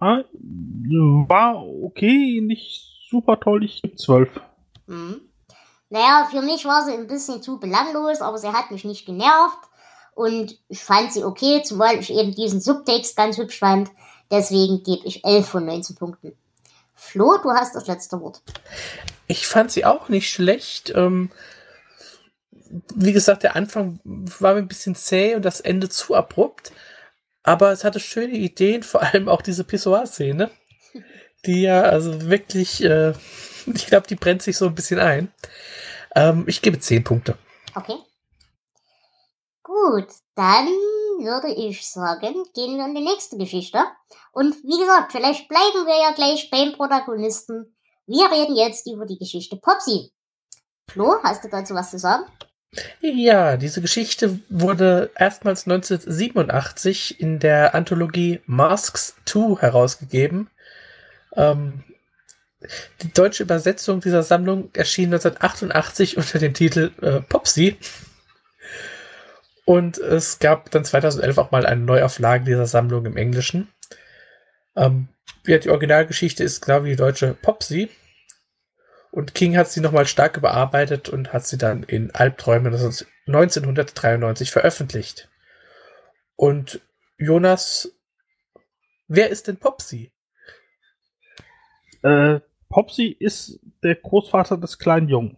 [0.00, 4.40] Ah, War okay, nicht super toll, ich gebe 12.
[4.86, 5.27] Mhm.
[5.90, 9.58] Naja, für mich war sie ein bisschen zu belanglos, aber sie hat mich nicht genervt.
[10.14, 13.90] Und ich fand sie okay, zumal ich eben diesen Subtext ganz hübsch fand.
[14.30, 16.32] Deswegen gebe ich 11 von 19 Punkten.
[16.94, 18.42] Flo, du hast das letzte Wort.
[19.28, 20.92] ich fand sie auch nicht schlecht.
[20.94, 21.30] Ähm,
[22.94, 26.72] wie gesagt, der Anfang war mir ein bisschen zäh und das Ende zu abrupt.
[27.42, 30.50] Aber es hatte schöne Ideen, vor allem auch diese Pissoir-Szene.
[31.46, 33.12] Die ja, also wirklich, äh,
[33.74, 35.32] ich glaube, die brennt sich so ein bisschen ein.
[36.14, 37.38] Ähm, ich gebe 10 Punkte.
[37.74, 37.96] Okay.
[39.62, 40.66] Gut, dann
[41.20, 43.78] würde ich sagen, gehen wir in die nächste Geschichte.
[44.32, 47.76] Und wie gesagt, vielleicht bleiben wir ja gleich beim Protagonisten.
[48.06, 50.10] Wir reden jetzt über die Geschichte Popsy.
[50.90, 52.24] Flo, hast du dazu was zu sagen?
[53.00, 60.50] Ja, diese Geschichte wurde erstmals 1987 in der Anthologie Masks 2 herausgegeben.
[61.34, 61.84] Ähm,
[63.02, 67.76] die deutsche Übersetzung dieser Sammlung erschien 1988 unter dem Titel äh, Popsy.
[69.64, 73.68] Und es gab dann 2011 auch mal eine Neuauflage dieser Sammlung im Englischen.
[74.76, 75.08] Ähm,
[75.46, 77.90] ja, die Originalgeschichte ist genau wie die deutsche Popsy.
[79.10, 85.28] Und King hat sie nochmal stark überarbeitet und hat sie dann in Albträume 1993 veröffentlicht.
[86.36, 86.80] Und
[87.16, 87.92] Jonas,
[89.06, 90.12] wer ist denn Popsy?
[92.02, 95.36] Äh, Popsy ist der Großvater des kleinen Jungen.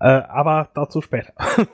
[0.00, 1.32] Äh, aber dazu später.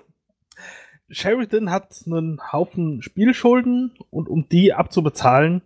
[1.11, 5.63] Sheridan hat einen Haufen Spielschulden und um die abzubezahlen,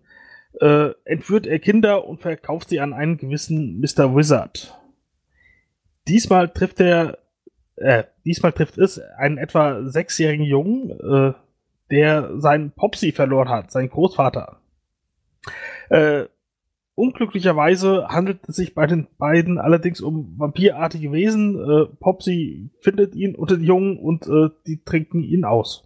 [0.61, 4.17] äh, entführt er Kinder und verkauft sie an einen gewissen Mr.
[4.17, 4.77] Wizard.
[6.09, 7.19] Diesmal trifft er,
[7.77, 11.35] äh, diesmal trifft es einen etwa sechsjährigen Jungen, äh,
[11.91, 14.61] der seinen Popsy verloren hat, seinen Großvater.
[15.91, 16.25] Äh,
[16.97, 21.57] unglücklicherweise handelt es sich bei den beiden allerdings um vampirartige Wesen.
[21.57, 25.85] Äh, Popsy findet ihn unter die Jungen und äh, die trinken ihn aus.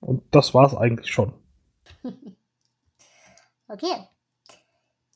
[0.00, 1.34] Und das war's eigentlich schon.
[3.70, 4.08] Okay.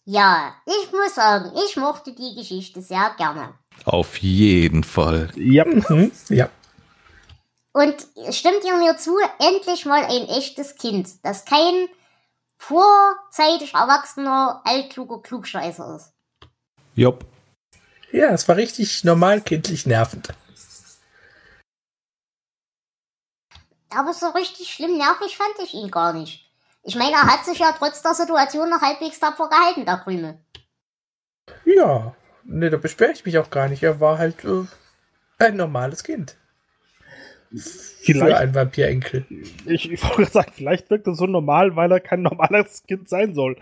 [0.04, 3.54] Ja, ich muss sagen, ich mochte die Geschichte sehr gerne.
[3.86, 5.30] Auf jeden Fall.
[5.36, 5.64] Ja.
[5.64, 6.50] Mhm, ja.
[7.72, 7.94] Und
[8.30, 11.88] stimmt ihr mir zu, endlich mal ein echtes Kind, das kein
[12.62, 16.12] vorzeitig erwachsener, altkluger Klugscheißer ist.
[16.94, 17.24] Jopp.
[18.12, 20.28] Ja, es war richtig normal kindlich nervend.
[23.90, 26.50] Aber so richtig schlimm nervig fand ich ihn gar nicht.
[26.82, 30.38] Ich meine, er hat sich ja trotz der Situation noch halbwegs tapfer gehalten, der Krümel.
[31.64, 33.82] Ja, ne, da beschwere ich mich auch gar nicht.
[33.82, 34.64] Er war halt äh,
[35.38, 36.36] ein normales Kind.
[37.54, 39.26] Für Vielleicht, ein Vampirenkel.
[39.66, 43.34] ich, ich wollte sagen, vielleicht wirkt er so normal, weil er kein normales Kind sein
[43.34, 43.56] soll.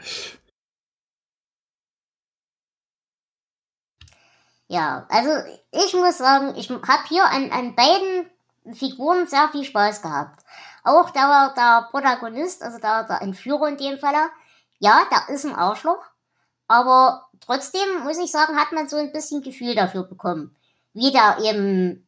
[4.69, 5.31] Ja, also
[5.73, 8.31] ich muss sagen, ich habe hier an, an beiden
[8.73, 10.45] Figuren sehr viel Spaß gehabt.
[10.85, 14.31] Auch der, der Protagonist, also der, der Entführer in dem Falle,
[14.79, 16.05] ja, der ist ein Arschloch,
[16.69, 20.57] aber trotzdem muss ich sagen, hat man so ein bisschen Gefühl dafür bekommen,
[20.95, 22.07] wie der eben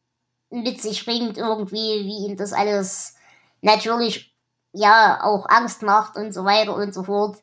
[0.53, 3.15] mit sich bringt irgendwie, wie ihm das alles
[3.61, 4.35] natürlich
[4.71, 7.37] ja auch Angst macht und so weiter und so fort.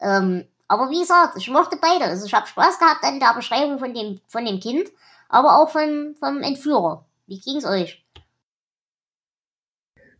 [0.00, 2.04] Ähm, aber wie gesagt, ich mochte beide.
[2.04, 4.88] Also ich habe Spaß gehabt an der Beschreibung von dem, von dem Kind,
[5.28, 7.06] aber auch von, vom Entführer.
[7.26, 8.04] Wie ging's euch?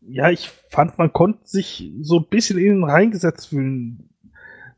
[0.02, 4.10] Ja, ich fand, man konnte sich so ein bisschen in ihn reingesetzt fühlen.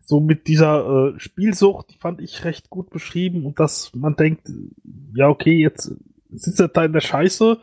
[0.01, 4.49] So mit dieser äh, Spielsucht, die fand ich recht gut beschrieben und dass man denkt,
[5.15, 5.93] ja, okay, jetzt
[6.31, 7.59] sitzt er da in der Scheiße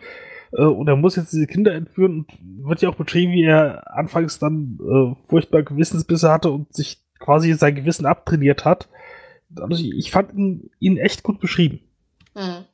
[0.54, 3.96] äh, und er muss jetzt diese Kinder entführen und wird ja auch beschrieben, wie er
[3.96, 8.90] anfangs dann äh, furchtbar Gewissensbisse hatte und sich quasi sein Gewissen abtrainiert hat.
[9.60, 11.80] Also ich, ich fand ihn, ihn echt gut beschrieben.
[12.36, 12.66] Hm.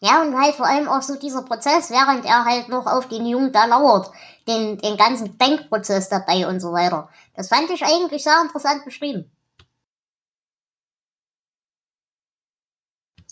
[0.00, 3.26] Ja, und halt vor allem auch so dieser Prozess, während er halt noch auf den
[3.26, 4.12] Jungen da lauert,
[4.46, 7.08] den, den ganzen Denkprozess dabei und so weiter.
[7.34, 9.28] Das fand ich eigentlich sehr interessant beschrieben.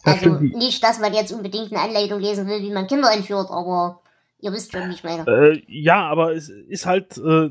[0.07, 4.03] Also nicht, dass man jetzt unbedingt eine Anleitung lesen will, wie man Kinder entführt, aber
[4.41, 5.27] ihr wisst schon, wie ich meine.
[5.27, 7.51] Äh, ja, aber es ist halt, äh,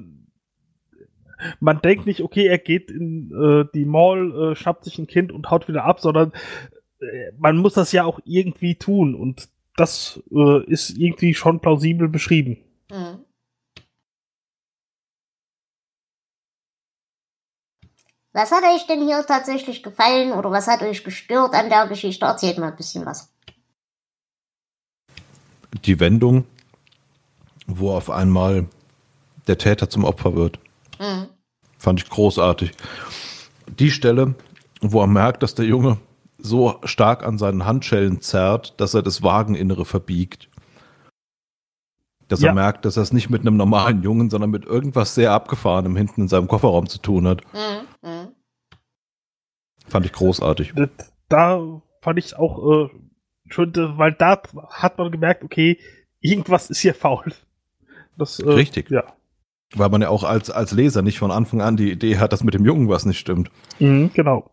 [1.59, 5.31] man denkt nicht, okay, er geht in äh, die Mall, äh, schnappt sich ein Kind
[5.31, 6.31] und haut wieder ab, sondern
[6.99, 12.07] äh, man muss das ja auch irgendwie tun und das äh, ist irgendwie schon plausibel
[12.07, 12.57] beschrieben.
[12.89, 13.24] Mhm.
[18.35, 22.25] Was hat euch denn hier tatsächlich gefallen oder was hat euch gestört an der Geschichte?
[22.25, 23.29] Erzählt mal ein bisschen was.
[25.85, 26.43] Die Wendung,
[27.65, 28.67] wo auf einmal
[29.47, 30.59] der Täter zum Opfer wird,
[30.99, 31.27] Mhm.
[31.77, 32.71] fand ich großartig.
[33.79, 34.35] Die Stelle,
[34.81, 35.97] wo er merkt, dass der Junge
[36.37, 40.49] so stark an seinen Handschellen zerrt, dass er das Wageninnere verbiegt.
[42.27, 42.49] Dass Ja.
[42.49, 45.95] er merkt, dass er es nicht mit einem normalen Jungen, sondern mit irgendwas sehr Abgefahrenem
[45.95, 47.41] hinten in seinem Kofferraum zu tun hat.
[47.53, 47.87] Mhm.
[49.87, 50.73] Fand ich großartig.
[50.75, 50.89] Das-
[51.29, 51.59] Da
[52.01, 52.89] fand ich auch äh,
[53.49, 55.79] schon, äh, weil da hat man gemerkt, okay,
[56.19, 57.33] irgendwas ist hier faul.
[58.17, 58.89] Das, äh, Richtig.
[58.91, 59.03] Ja.
[59.73, 62.43] Weil man ja auch als, als Leser nicht von Anfang an die Idee hat, dass
[62.43, 63.49] mit dem Jungen was nicht stimmt.
[63.79, 64.49] Mhm, genau.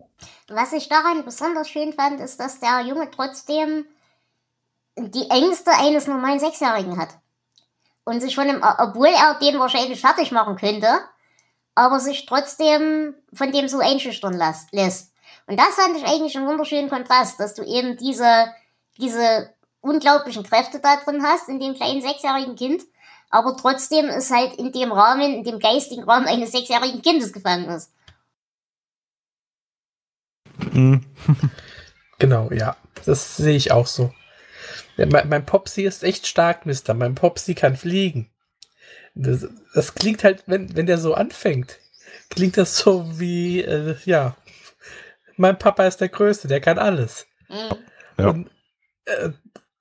[0.49, 3.85] Was ich daran besonders schön fand, ist, dass der Junge trotzdem
[4.99, 7.19] die Ängste eines normalen Sechsjährigen hat.
[8.05, 10.89] Und sich von dem, obwohl er den wahrscheinlich fertig machen könnte,
[11.75, 14.35] aber sich trotzdem von dem so einschüchtern
[14.73, 15.12] lässt.
[15.47, 18.53] Und das fand ich eigentlich einen wunderschönen Kontrast, dass du eben diese,
[18.99, 19.51] diese
[19.81, 22.83] unglaublichen Kräfte da drin hast, in dem kleinen sechsjährigen Kind,
[23.31, 27.69] aber trotzdem ist halt in dem Rahmen, in dem geistigen Rahmen eines sechsjährigen Kindes gefangen
[27.69, 27.91] ist.
[30.73, 31.05] Mhm.
[32.19, 32.77] Genau, ja.
[33.05, 34.15] Das sehe ich auch so.
[34.97, 36.95] Ja, mein, mein Popsy ist echt stark, Mister.
[36.95, 38.31] Mein Popsy kann fliegen.
[39.17, 41.81] Das, das klingt halt, wenn, wenn der so anfängt,
[42.31, 44.37] klingt das so wie, äh, ja,
[45.43, 47.27] mein Papa ist der Größte, der kann alles.
[47.49, 47.77] Mhm.
[48.17, 48.29] Ja.
[48.31, 48.51] Und
[49.05, 49.31] äh,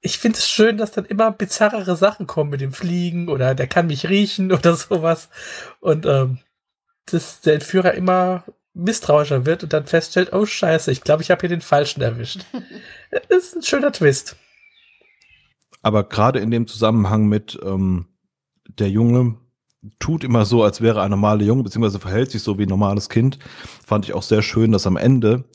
[0.01, 3.67] ich finde es schön, dass dann immer bizarrere Sachen kommen mit dem Fliegen oder der
[3.67, 5.29] kann mich riechen oder sowas.
[5.79, 6.39] Und ähm,
[7.05, 8.43] dass der Entführer immer
[8.73, 12.45] misstrauischer wird und dann feststellt, oh scheiße, ich glaube, ich habe hier den Falschen erwischt.
[13.11, 14.37] das ist ein schöner Twist.
[15.81, 18.07] Aber gerade in dem Zusammenhang mit ähm,
[18.67, 19.37] der Junge
[19.99, 22.69] tut immer so, als wäre er ein normaler Junge, beziehungsweise verhält sich so wie ein
[22.69, 23.39] normales Kind,
[23.85, 25.45] fand ich auch sehr schön, dass am Ende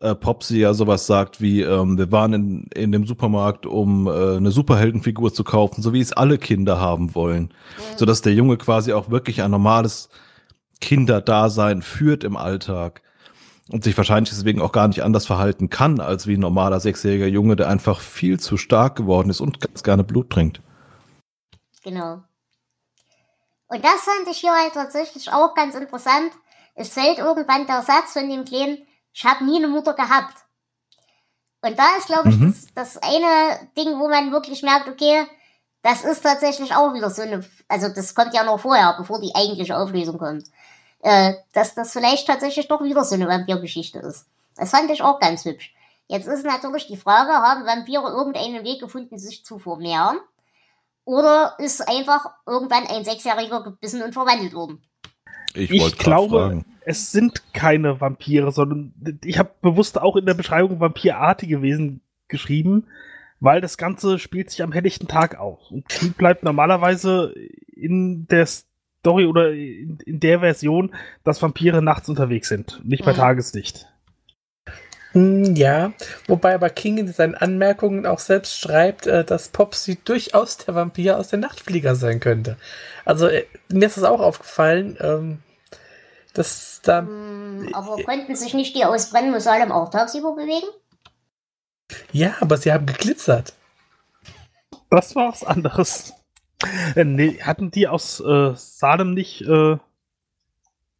[0.00, 4.36] äh, Popsy ja sowas sagt wie, ähm, wir waren in, in dem Supermarkt, um äh,
[4.36, 7.54] eine Superheldenfigur zu kaufen, so wie es alle Kinder haben wollen.
[7.96, 10.08] So dass der Junge quasi auch wirklich ein normales
[10.80, 13.02] Kinderdasein führt im Alltag
[13.70, 17.28] und sich wahrscheinlich deswegen auch gar nicht anders verhalten kann als wie ein normaler sechsjähriger
[17.28, 20.60] Junge, der einfach viel zu stark geworden ist und ganz gerne Blut trinkt.
[21.84, 22.22] Genau.
[23.72, 26.30] Und das fand ich hier halt tatsächlich auch ganz interessant.
[26.74, 30.34] Es fällt irgendwann der Satz von dem Kleinen, ich habe nie eine Mutter gehabt.
[31.62, 32.52] Und da ist, glaube ich, Mhm.
[32.74, 35.26] das, das eine Ding, wo man wirklich merkt, okay,
[35.80, 39.34] das ist tatsächlich auch wieder so eine, also das kommt ja noch vorher, bevor die
[39.34, 40.44] eigentliche Auflösung kommt,
[41.00, 44.26] äh, dass das vielleicht tatsächlich doch wieder so eine Vampirgeschichte ist.
[44.54, 45.74] Das fand ich auch ganz hübsch.
[46.08, 50.20] Jetzt ist natürlich die Frage, haben Vampire irgendeinen Weg gefunden, sich zu vermehren?
[51.04, 54.82] Oder ist einfach irgendwann ein Sechsjähriger gebissen und verwandelt worden?
[55.54, 56.64] Ich, Ich glaube, fragen.
[56.84, 62.86] es sind keine Vampire, sondern ich habe bewusst auch in der Beschreibung vampirartige Wesen geschrieben,
[63.40, 65.70] weil das Ganze spielt sich am helllichten Tag auf.
[65.70, 67.34] Und die bleibt normalerweise
[67.74, 73.12] in der Story oder in, in der Version, dass Vampire nachts unterwegs sind, nicht bei
[73.12, 73.16] Mhm.
[73.16, 73.88] Tageslicht.
[75.12, 75.92] Hm, Ja,
[76.26, 81.18] wobei aber King in seinen Anmerkungen auch selbst schreibt, äh, dass Popsy durchaus der Vampir
[81.18, 82.56] aus der Nachtflieger sein könnte.
[83.04, 85.42] Also äh, mir ist das auch aufgefallen, ähm,
[86.34, 90.66] dass da, Hm, aber konnten sich nicht die aus Brennmusalem auch tagsüber bewegen?
[92.12, 93.54] ja, aber sie haben geglitzert.
[94.90, 96.12] Das war was anderes.
[96.96, 99.76] Äh, nee, hatten die aus äh, Salem nicht äh,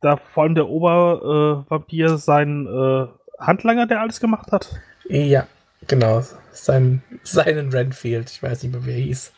[0.00, 3.08] da vor allem der Obervampir äh, seinen äh,
[3.46, 4.70] Handlanger, der alles gemacht hat?
[5.04, 5.46] Ja,
[5.86, 9.32] genau, sein, seinen Renfield, ich weiß nicht mehr, wie er hieß.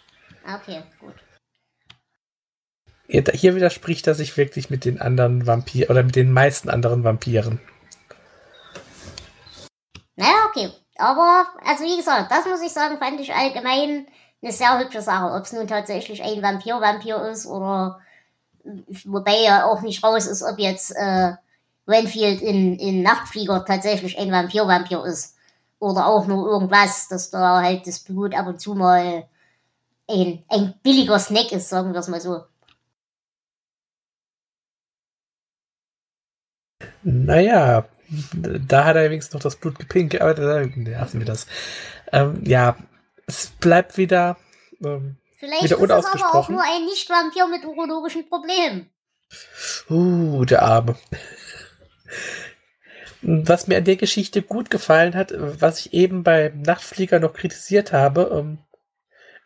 [0.45, 1.15] Okay, gut.
[3.07, 7.05] Hier hier widerspricht er sich wirklich mit den anderen Vampiren oder mit den meisten anderen
[7.05, 7.61] Vampiren.
[10.17, 10.71] Naja, okay.
[10.97, 14.07] Aber, also wie gesagt, das muss ich sagen, fand ich allgemein
[14.43, 15.35] eine sehr hübsche Sache.
[15.35, 18.01] Ob es nun tatsächlich ein Vampir-Vampir ist oder
[19.05, 21.33] wobei ja auch nicht raus ist, ob jetzt äh,
[21.87, 25.37] Renfield in, in Nachtflieger tatsächlich ein Vampir-Vampir ist.
[25.79, 29.29] Oder auch nur irgendwas, dass da halt das Blut ab und zu mal
[30.09, 32.45] ein, ein billiger Snack ist, sagen wir es mal so.
[37.03, 37.87] Naja,
[38.33, 41.47] da hat er wenigstens noch das Blut gepinkelt, aber da lassen wir das.
[42.13, 42.77] Ähm, ja,
[43.27, 44.39] es bleibt wieder.
[44.83, 48.91] Ähm, Vielleicht Wieder ist es aber auch nur ein Nicht-Vampir mit urologischen Problemen.
[49.91, 50.97] uh, der Arme.
[53.23, 57.93] Was mir an der Geschichte gut gefallen hat, was ich eben beim Nachtflieger noch kritisiert
[57.93, 58.59] habe, ähm,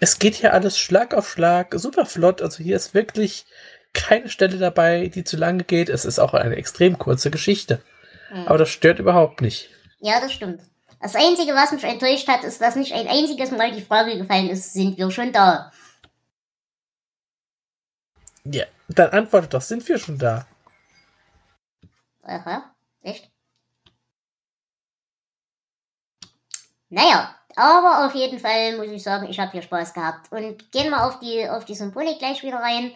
[0.00, 2.40] es geht hier alles Schlag auf Schlag, super flott.
[2.42, 3.46] Also hier ist wirklich
[3.92, 5.88] keine Stelle dabei, die zu lange geht.
[5.88, 7.82] Es ist auch eine extrem kurze Geschichte.
[8.28, 8.46] Hm.
[8.46, 9.70] Aber das stört überhaupt nicht.
[10.00, 10.60] Ja, das stimmt.
[11.00, 14.50] Das Einzige, was mich enttäuscht hat, ist, dass nicht ein einziges Mal die Frage gefallen
[14.50, 15.72] ist, sind wir schon da?
[18.44, 20.46] Ja, dann antwortet doch, sind wir schon da?
[22.28, 22.62] Aha,
[23.02, 23.30] echt?
[26.90, 30.30] Naja, aber auf jeden Fall muss ich sagen, ich habe hier Spaß gehabt.
[30.30, 32.92] Und gehen wir auf die, auf die Symbolik gleich wieder rein.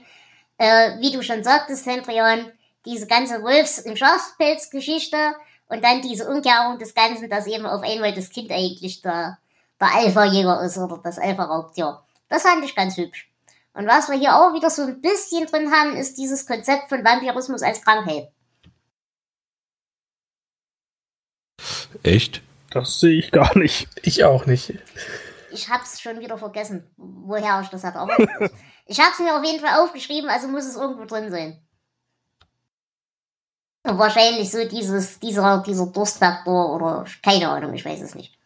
[0.58, 2.52] Äh, wie du schon sagtest, Hendrian,
[2.84, 5.34] diese ganze Wolfs- im Schafspelz-Geschichte
[5.68, 9.38] und dann diese Umkehrung des Ganzen, dass eben auf einmal das Kind eigentlich der,
[9.80, 12.02] der Alpha-Jäger ist oder das Alpha-Raubtier.
[12.28, 13.30] Das fand ich ganz hübsch.
[13.74, 17.02] Und was wir hier auch wieder so ein bisschen drin haben, ist dieses Konzept von
[17.02, 18.30] Vampirismus als Krankheit.
[22.02, 22.42] Echt?
[22.70, 23.88] Das sehe ich gar nicht.
[24.02, 24.74] Ich auch nicht.
[25.50, 27.98] Ich hab's schon wieder vergessen, woher ich das hatte.
[27.98, 28.16] Aber
[28.86, 31.60] ich, hab's mir auf jeden Fall aufgeschrieben, also muss es irgendwo drin sein.
[33.84, 38.38] Wahrscheinlich so dieses, dieser, dieser Durstfaktor oder keine Ahnung, ich weiß es nicht.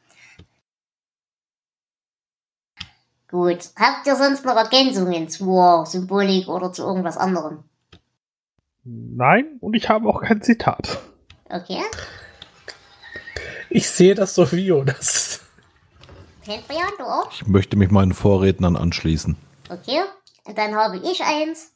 [3.29, 3.71] Gut.
[3.77, 7.65] Habt ihr sonst noch Ergänzungen zur Symbolik oder zu irgendwas anderem?
[8.85, 10.99] Nein, und ich habe auch kein Zitat.
[11.49, 11.83] Okay.
[13.77, 15.43] Ich sehe das so wie Jonas.
[16.47, 17.31] Du auch?
[17.31, 19.37] Ich möchte mich meinen Vorrednern anschließen.
[19.69, 20.01] Okay,
[20.47, 21.75] und dann habe ich eins.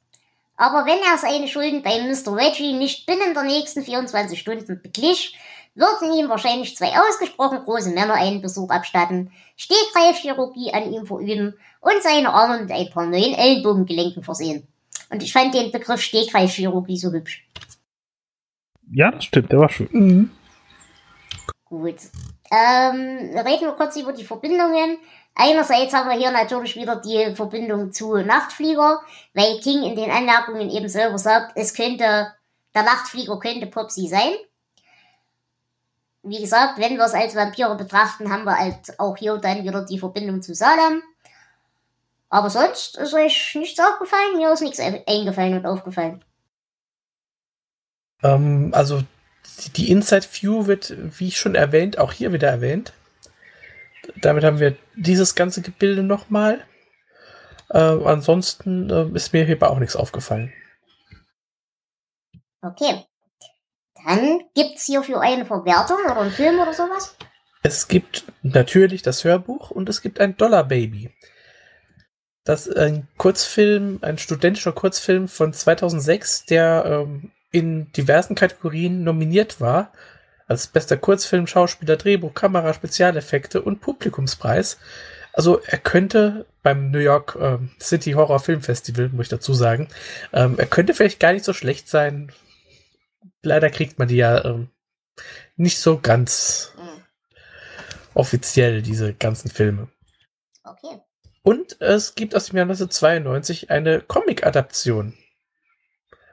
[0.57, 2.35] Aber wenn er seine Schulden bei Mr.
[2.35, 5.37] Reggie nicht binnen der nächsten 24 Stunden beglich,
[5.75, 12.03] würden ihm wahrscheinlich zwei ausgesprochen große Männer einen Besuch abstatten, Stegreifchirurgie an ihm verüben und
[12.03, 14.67] seine Arme mit ein paar neuen Ellenbogengelenken versehen.
[15.11, 17.47] Und ich fand den Begriff Stegreifchirurgie so hübsch.
[18.91, 19.89] Ja, das stimmt, der war schön.
[19.93, 20.31] Mhm.
[21.71, 22.01] Gut.
[22.51, 24.99] Ähm, reden wir kurz über die Verbindungen.
[25.37, 29.01] Einerseits haben wir hier natürlich wieder die Verbindung zu Nachtflieger,
[29.35, 32.33] weil King in den Anmerkungen eben selber sagt, es könnte,
[32.75, 34.33] der Nachtflieger könnte Popsy sein.
[36.25, 39.85] Wie gesagt, wenn wir es als Vampire betrachten, haben wir halt auch hier dann wieder
[39.85, 41.03] die Verbindung zu Salem.
[42.31, 46.25] Aber sonst ist euch nichts aufgefallen, mir ist nichts eingefallen und aufgefallen.
[48.23, 49.03] Ähm, also
[49.77, 52.93] die- Inside View wird, wie schon erwähnt, auch hier wieder erwähnt.
[54.17, 56.65] Damit haben wir dieses ganze Gebilde nochmal.
[57.69, 60.53] Äh, ansonsten äh, ist mir hierbei auch nichts aufgefallen.
[62.63, 63.05] Okay.
[64.05, 67.17] Dann gibt's hierfür eine Verwertung oder einen Film oder sowas?
[67.63, 71.15] Es gibt natürlich das Hörbuch und es gibt ein Dollar Baby.
[72.45, 79.61] Das ist ein Kurzfilm, ein studentischer Kurzfilm von 2006, der ähm, in diversen Kategorien nominiert
[79.61, 79.93] war.
[80.47, 84.79] Als bester Kurzfilm, Schauspieler, Drehbuch, Kamera, Spezialeffekte und Publikumspreis.
[85.33, 89.89] Also er könnte beim New York ähm, City Horror Film Festival, muss ich dazu sagen,
[90.33, 92.33] ähm, er könnte vielleicht gar nicht so schlecht sein.
[93.43, 94.69] Leider kriegt man die ja ähm,
[95.57, 97.03] nicht so ganz Hm.
[98.15, 99.89] offiziell, diese ganzen Filme.
[100.65, 101.01] Okay.
[101.43, 105.15] Und es gibt aus dem Jahr 1992 eine Comic-Adaption.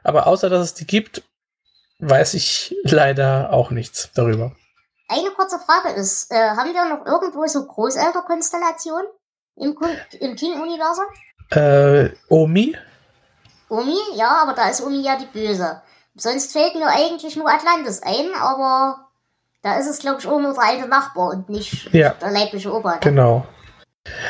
[0.07, 1.21] Aber außer dass es die gibt,
[1.99, 4.53] weiß ich leider auch nichts darüber.
[5.09, 9.05] Eine kurze Frage ist, äh, haben wir noch irgendwo so Großelternkonstellationen
[9.57, 9.77] im,
[10.19, 11.05] im King-Universum?
[11.51, 12.77] Äh, Omi?
[13.67, 13.97] Omi?
[14.15, 15.81] Ja, aber da ist Omi ja die Böse.
[16.15, 19.09] Sonst fällt mir eigentlich nur Atlantis ein, aber
[19.61, 22.11] da ist es, glaube ich, auch nur der alte Nachbar und nicht Ja.
[22.11, 22.93] der leibliche Opa.
[22.93, 22.99] Ne?
[23.01, 23.45] Genau.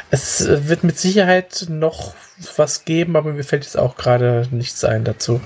[0.10, 2.16] Es äh, wird mit Sicherheit noch
[2.56, 5.40] was geben, aber mir fällt jetzt auch gerade nichts ein dazu.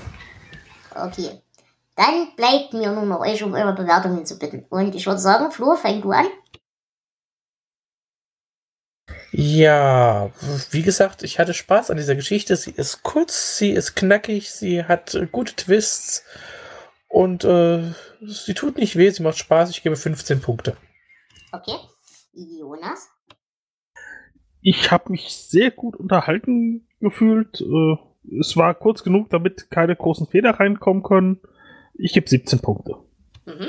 [0.94, 1.42] Okay.
[1.96, 4.64] Dann bleibt mir nur noch euch um eure Bewertungen zu bitten.
[4.70, 6.26] Und ich würde sagen, Flo, fang du an.
[9.34, 10.30] Ja,
[10.70, 12.54] wie gesagt, ich hatte Spaß an dieser Geschichte.
[12.56, 16.24] Sie ist kurz, sie ist knackig, sie hat gute Twists
[17.08, 19.70] und äh, sie tut nicht weh, sie macht Spaß.
[19.70, 20.76] Ich gebe 15 Punkte.
[21.50, 21.76] Okay.
[22.32, 23.08] Jonas?
[24.60, 27.60] Ich habe mich sehr gut unterhalten gefühlt.
[27.60, 27.96] Äh,
[28.40, 31.40] es war kurz genug, damit keine großen Fehler reinkommen können.
[31.94, 32.96] Ich gebe 17 Punkte.
[33.44, 33.68] Mhm.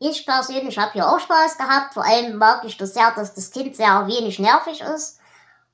[0.00, 1.94] Ich persönlich habe hier auch Spaß gehabt.
[1.94, 5.18] Vor allem mag ich das sehr, dass das Kind sehr wenig nervig ist.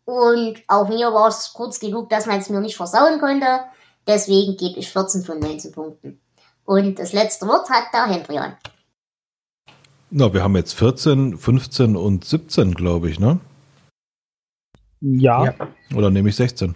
[0.06, 3.46] Und auch mir war es kurz genug, dass man es mir nicht versauen konnte.
[4.06, 6.20] Deswegen gebe ich 14 von 19 Punkten.
[6.64, 8.56] Und das letzte Wort hat der Hendrian.
[10.10, 13.40] Na, wir haben jetzt 14, 15 und 17, glaube ich, ne?
[15.00, 15.54] Ja, Ja.
[15.94, 16.74] Oder nehme ich 16?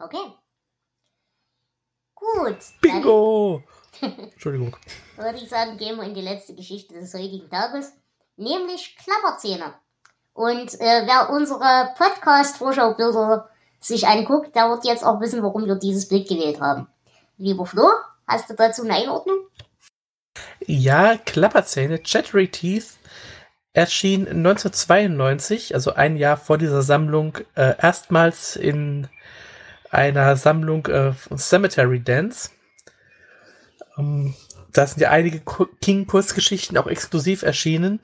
[0.00, 0.32] Okay.
[2.14, 2.58] Gut.
[2.80, 3.62] Bingo!
[4.00, 4.76] Entschuldigung.
[5.16, 7.92] Würde ich sagen, gehen wir in die letzte Geschichte des heutigen Tages.
[8.36, 9.74] Nämlich Klapperzähne.
[10.32, 16.08] Und äh, wer unsere Podcast-Vorschaubilder sich anguckt, der wird jetzt auch wissen, warum wir dieses
[16.08, 16.88] Bild gewählt haben.
[17.36, 17.88] Lieber Flo,
[18.26, 19.38] hast du dazu eine Einordnung?
[20.66, 22.96] Ja, Klapperzähne, Chattery Teeth,
[23.72, 29.08] erschien 1992, also ein Jahr vor dieser Sammlung, äh, erstmals in
[29.94, 32.50] einer Sammlung äh, Cemetery Dance.
[33.96, 34.34] Ähm,
[34.72, 38.00] da sind ja einige Ku- King-Kurzgeschichten auch exklusiv erschienen.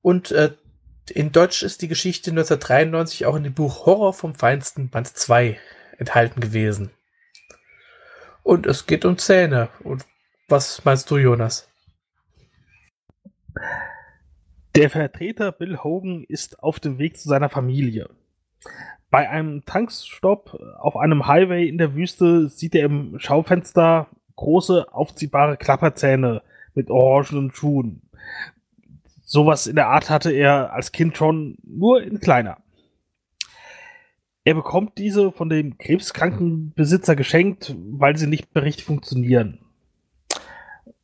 [0.00, 0.54] Und äh,
[1.10, 5.58] in Deutsch ist die Geschichte 1993 auch in dem Buch Horror vom Feinsten Band 2
[5.98, 6.90] enthalten gewesen.
[8.42, 9.68] Und es geht um Zähne.
[9.80, 10.04] Und
[10.48, 11.68] was meinst du, Jonas?
[14.74, 18.10] Der Vertreter Bill Hogan ist auf dem Weg zu seiner Familie.
[19.14, 25.56] Bei einem Tankstopp auf einem Highway in der Wüste sieht er im Schaufenster große aufziehbare
[25.56, 26.42] Klapperzähne
[26.74, 28.02] mit orangenen Schuhen.
[29.22, 32.56] Sowas in der Art hatte er als Kind schon, nur in kleiner.
[34.42, 39.60] Er bekommt diese von dem krebskranken Besitzer geschenkt, weil sie nicht mehr richtig funktionieren.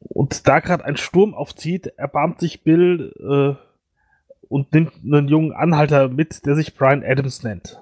[0.00, 6.08] Und da gerade ein Sturm aufzieht, erbarmt sich Bill äh, und nimmt einen jungen Anhalter
[6.08, 7.80] mit, der sich Brian Adams nennt.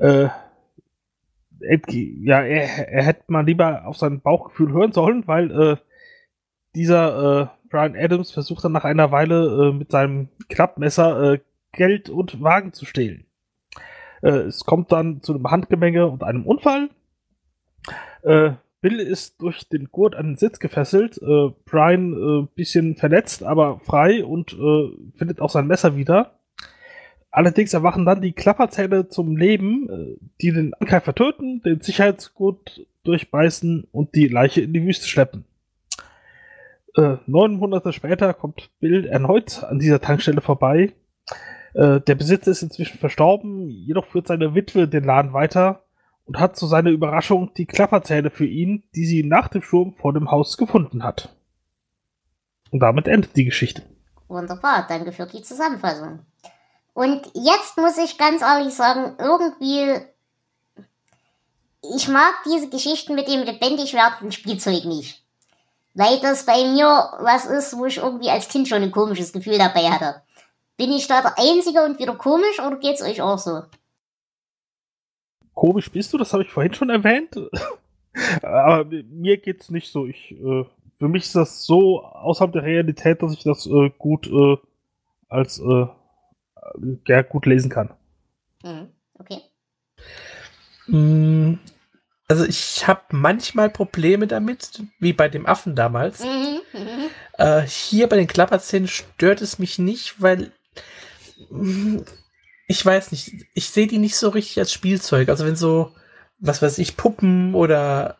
[0.00, 0.28] Äh,
[1.90, 5.76] ja, er, er hätte mal lieber auf sein Bauchgefühl hören sollen, weil äh,
[6.74, 11.38] dieser äh, Brian Adams versucht dann nach einer Weile äh, mit seinem Klappmesser äh,
[11.72, 13.26] Geld und Wagen zu stehlen.
[14.22, 16.90] Äh, es kommt dann zu einem Handgemenge und einem Unfall.
[18.22, 21.18] Äh, Bill ist durch den Gurt an den Sitz gefesselt.
[21.64, 24.56] Brian äh, bisschen verletzt, aber frei und
[25.16, 26.37] findet auch sein Messer wieder.
[27.30, 33.86] Allerdings erwachen dann die Klapperzähne zum Leben, äh, die den Angreifer töten, den Sicherheitsgurt durchbeißen
[33.92, 35.44] und die Leiche in die Wüste schleppen.
[36.96, 40.92] Äh, neun Monate später kommt Bill erneut an dieser Tankstelle vorbei.
[41.74, 45.84] Äh, der Besitzer ist inzwischen verstorben, jedoch führt seine Witwe den Laden weiter
[46.24, 50.12] und hat zu seiner Überraschung die Klapperzähne für ihn, die sie nach dem Sturm vor
[50.12, 51.36] dem Haus gefunden hat.
[52.70, 53.82] Und damit endet die Geschichte.
[54.28, 56.20] Wunderbar, danke für die Zusammenfassung.
[56.98, 60.00] Und jetzt muss ich ganz ehrlich sagen, irgendwie,
[61.94, 65.22] ich mag diese Geschichten mit dem lebendig werdenden Spielzeug nicht.
[65.94, 66.86] Weil das bei mir
[67.20, 70.22] was ist, wo ich irgendwie als Kind schon ein komisches Gefühl dabei hatte.
[70.76, 73.62] Bin ich da der Einzige und wieder komisch oder geht's euch auch so?
[75.54, 77.30] Komisch bist du, das habe ich vorhin schon erwähnt.
[78.42, 80.04] Aber mir geht's nicht so.
[80.04, 80.64] Ich, äh,
[80.98, 84.56] für mich ist das so außerhalb der Realität, dass ich das äh, gut äh,
[85.28, 85.86] als äh,
[87.06, 87.90] ja, gut lesen kann.
[88.62, 88.88] Mhm.
[89.14, 89.40] Okay.
[90.86, 91.54] Mm,
[92.28, 96.20] Also ich habe manchmal Probleme damit, wie bei dem Affen damals.
[96.20, 96.60] Mhm.
[96.72, 97.10] Mhm.
[97.38, 100.52] Äh, hier bei den Klapperzähnen stört es mich nicht, weil
[101.50, 101.98] mm,
[102.66, 105.28] ich weiß nicht, ich sehe die nicht so richtig als Spielzeug.
[105.30, 105.94] Also wenn so,
[106.38, 108.18] was weiß ich, Puppen oder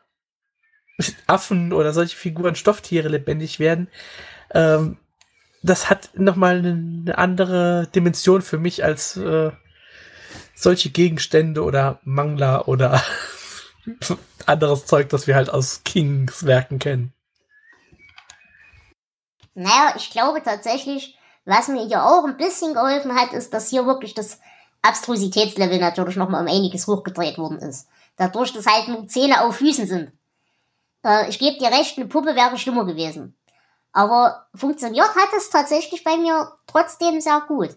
[1.26, 3.88] Affen oder solche Figuren, Stofftiere lebendig werden,
[4.52, 4.96] ähm,
[5.62, 9.50] das hat nochmal eine, andere Dimension für mich als äh,
[10.54, 13.02] solche Gegenstände oder Mangler oder
[14.46, 17.12] anderes Zeug, das wir halt aus Kings Werken kennen.
[19.54, 23.86] Naja, ich glaube tatsächlich, was mir hier auch ein bisschen geholfen hat, ist, dass hier
[23.86, 24.38] wirklich das
[24.82, 27.88] Abstrusitätslevel natürlich nochmal um einiges hochgedreht worden ist.
[28.16, 30.12] Dadurch, dass halt nur Zähne auf Füßen sind.
[31.04, 33.37] Äh, ich gebe dir recht, eine Puppe wäre schlimmer gewesen.
[33.98, 37.70] Aber funktioniert hat es tatsächlich bei mir trotzdem sehr gut.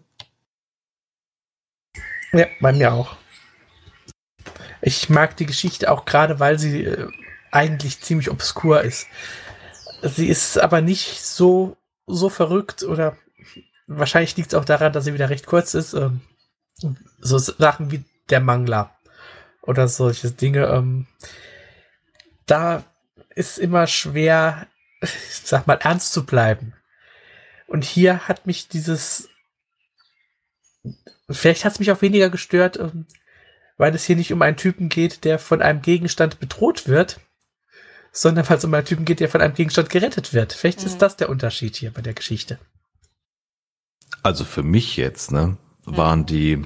[2.31, 3.15] Ja, bei mir auch.
[4.83, 7.07] Ich mag die Geschichte auch gerade, weil sie äh,
[7.49, 9.07] eigentlich ziemlich obskur ist.
[10.03, 13.17] Sie ist aber nicht so, so verrückt oder
[13.87, 15.93] wahrscheinlich liegt es auch daran, dass sie wieder recht kurz ist.
[15.93, 16.21] Ähm,
[17.19, 18.95] so Sachen wie der Mangler
[19.63, 20.67] oder solche Dinge.
[20.67, 21.07] Ähm,
[22.45, 22.83] da
[23.33, 24.67] ist immer schwer,
[25.43, 26.73] sag mal, ernst zu bleiben.
[27.67, 29.29] Und hier hat mich dieses,
[31.29, 33.05] vielleicht hat es mich auch weniger gestört, ähm,
[33.77, 37.19] weil es hier nicht um einen Typen geht, der von einem Gegenstand bedroht wird,
[38.11, 40.53] sondern weil es um einen Typen geht, der von einem Gegenstand gerettet wird.
[40.53, 40.87] Vielleicht Mhm.
[40.87, 42.59] ist das der Unterschied hier bei der Geschichte.
[44.23, 46.61] Also für mich jetzt, ne, waren die,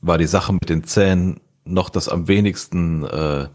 [0.00, 3.48] war die Sache mit den Zähnen noch das am wenigsten äh,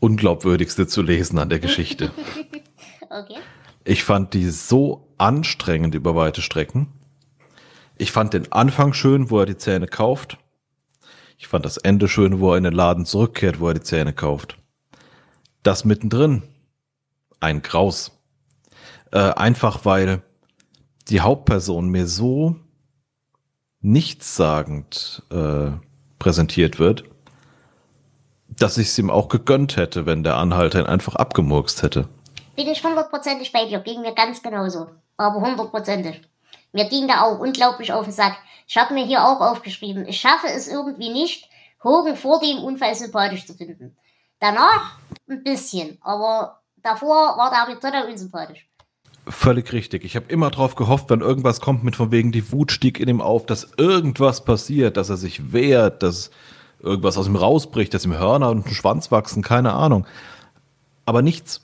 [0.00, 2.10] unglaubwürdigste zu lesen an der Geschichte.
[3.10, 3.38] Okay.
[3.84, 6.88] Ich fand die so anstrengend über weite Strecken.
[7.96, 10.36] Ich fand den Anfang schön, wo er die Zähne kauft.
[11.38, 14.12] Ich fand das Ende schön, wo er in den Laden zurückkehrt, wo er die Zähne
[14.12, 14.58] kauft.
[15.62, 16.42] Das mittendrin,
[17.40, 18.12] ein Graus.
[19.10, 20.22] Äh, einfach weil
[21.08, 22.56] die Hauptperson mir so
[23.80, 25.70] nichtssagend äh,
[26.18, 27.04] präsentiert wird,
[28.58, 32.08] dass ich es ihm auch gegönnt hätte, wenn der Anhalter ihn einfach abgemurkst hätte.
[32.56, 34.88] Bin ich hundertprozentig bei dir, ging mir ganz genauso.
[35.16, 36.22] Aber hundertprozentig.
[36.72, 38.36] Mir ging da auch unglaublich auf den Sack.
[38.66, 41.48] Ich habe mir hier auch aufgeschrieben, ich schaffe es irgendwie nicht,
[41.82, 43.96] Hogan vor dem Unfall sympathisch zu finden.
[44.40, 44.98] Danach
[45.28, 48.68] ein bisschen, aber davor war der total unsympathisch.
[49.26, 50.04] Völlig richtig.
[50.04, 53.08] Ich habe immer drauf gehofft, wenn irgendwas kommt mit von wegen, die Wut stieg in
[53.08, 56.30] ihm auf, dass irgendwas passiert, dass er sich wehrt, dass
[56.80, 60.06] irgendwas aus ihm rausbricht, dass ihm Hörner und ein Schwanz wachsen, keine Ahnung.
[61.06, 61.60] Aber nichts.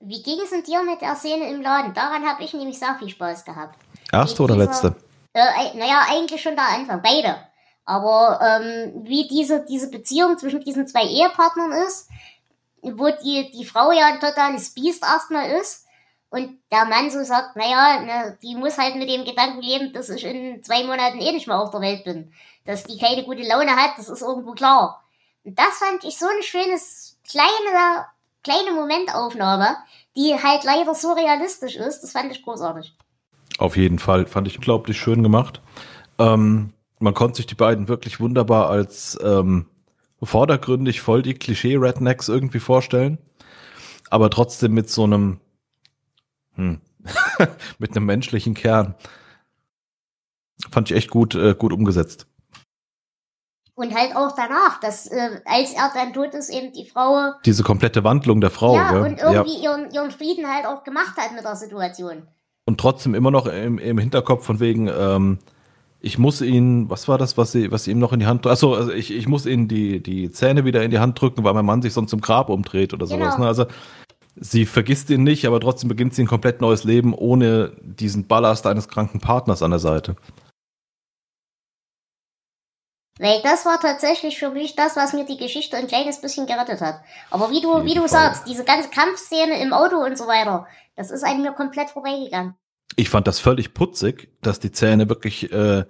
[0.00, 1.92] Wie ging es denn dir mit der Szene im Laden?
[1.92, 3.76] Daran habe ich nämlich sehr viel Spaß gehabt.
[4.12, 4.96] Erste oder Dieser- letzte?
[5.34, 7.36] Äh, naja, eigentlich schon der Anfang, beide.
[7.84, 12.08] Aber ähm, wie diese, diese Beziehung zwischen diesen zwei Ehepartnern ist,
[12.82, 15.86] wo die, die Frau ja ein totales Biest erstmal ist
[16.30, 20.10] und der Mann so sagt, naja, ne, die muss halt mit dem Gedanken leben, dass
[20.10, 22.32] ich in zwei Monaten eh nicht mehr auf der Welt bin.
[22.68, 25.02] Dass die keine gute Laune hat, das ist irgendwo klar.
[25.42, 28.04] Und das fand ich so ein schönes, kleine,
[28.44, 29.74] kleine Momentaufnahme,
[30.14, 32.94] die halt leider so realistisch ist, das fand ich großartig.
[33.56, 34.26] Auf jeden Fall.
[34.26, 35.62] Fand ich unglaublich schön gemacht.
[36.18, 39.64] Ähm, man konnte sich die beiden wirklich wunderbar als ähm,
[40.22, 43.16] vordergründig voll die Klischee-Rednecks irgendwie vorstellen.
[44.10, 45.40] Aber trotzdem mit so einem,
[46.56, 46.82] hm,
[47.78, 48.94] mit einem menschlichen Kern.
[50.70, 52.26] Fand ich echt gut, äh, gut umgesetzt.
[53.78, 57.62] Und halt auch danach, dass äh, als er dann tot ist, eben die Frau Diese
[57.62, 58.74] komplette Wandlung der Frau.
[58.74, 59.02] ja, gell?
[59.02, 62.26] und irgendwie ihren, ihren Frieden halt auch gemacht hat mit der Situation.
[62.66, 65.38] und trotzdem immer noch im, im Hinterkopf von wegen, ähm,
[66.00, 68.44] ich muss ihn, was war das, was sie, was sie ihm noch in die Hand,
[68.48, 71.54] achso, also ich, ich muss ihn die, die Zähne wieder in die Hand drücken, weil
[71.54, 73.36] mein Mann sich sonst im Grab umdreht oder sowas.
[73.36, 73.44] Genau.
[73.44, 73.46] Ne?
[73.46, 73.66] Also
[74.34, 78.66] sie vergisst ihn nicht, aber trotzdem beginnt sie ein komplett neues Leben ohne diesen Ballast
[78.66, 80.16] eines kranken Partners an der Seite.
[83.18, 86.80] Weil das war tatsächlich für mich das, was mir die Geschichte ein kleines bisschen gerettet
[86.80, 87.00] hat.
[87.30, 90.66] Aber wie du, wie du sagst, diese ganze Kampfszene im Auto und so weiter,
[90.96, 92.54] das ist an mir komplett vorbeigegangen.
[92.96, 95.84] Ich fand das völlig putzig, dass die Zähne wirklich äh,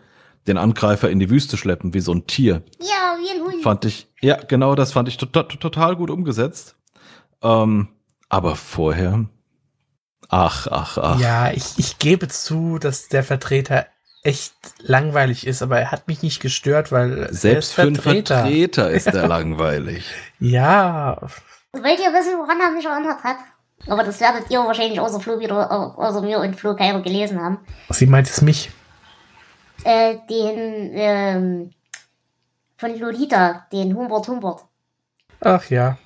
[0.47, 2.63] den Angreifer in die Wüste schleppen, wie so ein Tier.
[2.81, 3.63] Ja, wie ein Hund.
[3.63, 6.77] Fand ich, ja, genau, das fand ich total, total gut umgesetzt.
[7.43, 7.89] Ähm,
[8.29, 9.27] aber vorher,
[10.29, 11.21] ach, ach, ach.
[11.21, 13.87] Ja, ich, ich gebe zu, dass der Vertreter
[14.23, 17.97] echt langweilig ist, aber er hat mich nicht gestört, weil er Selbst ist für einen
[17.97, 20.05] Vertreter ist er langweilig.
[20.41, 21.19] Ja,
[21.73, 23.37] Wollt ihr wissen, woran er mich erinnert hat?
[23.87, 27.41] Aber das werdet ihr wahrscheinlich außer Flo wieder, au- außer mir und Flo keiner gelesen
[27.41, 27.59] haben.
[27.91, 28.71] sie meint es mich.
[29.85, 31.71] Äh, den, ähm,
[32.77, 34.65] von Lolita, den Humbert Humbert.
[35.41, 35.97] Ach ja.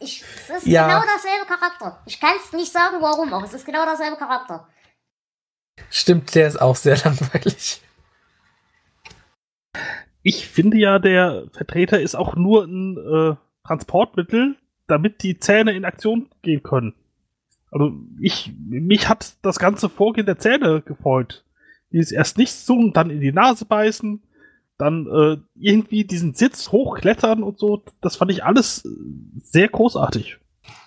[0.00, 0.86] Ich, es ist Ja.
[0.86, 2.02] genau derselbe Charakter.
[2.04, 4.68] Ich kann es nicht sagen, warum, aber es ist genau derselbe Charakter.
[5.90, 7.80] Stimmt, der ist auch sehr langweilig.
[10.22, 14.56] Ich finde ja, der Vertreter ist auch nur ein äh, Transportmittel,
[14.86, 16.94] damit die Zähne in Aktion gehen können.
[17.70, 21.44] Also ich, mich hat das ganze Vorgehen der Zähne gefreut.
[21.92, 24.22] Die ist erst nichts tun, dann in die Nase beißen,
[24.78, 27.82] dann äh, irgendwie diesen Sitz hochklettern und so.
[28.00, 28.88] Das fand ich alles äh,
[29.38, 30.38] sehr großartig.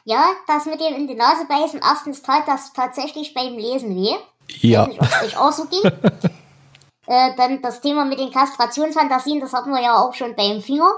[0.05, 4.15] Ja, das mit dem in die Nase beißen, erstens tat das tatsächlich beim Lesen weh.
[4.49, 4.87] Ja.
[4.89, 5.83] Ich weiß nicht, ob es euch auch so ging.
[7.07, 10.91] äh, dann das Thema mit den Kastrationsfantasien, das hatten wir ja auch schon beim Finger.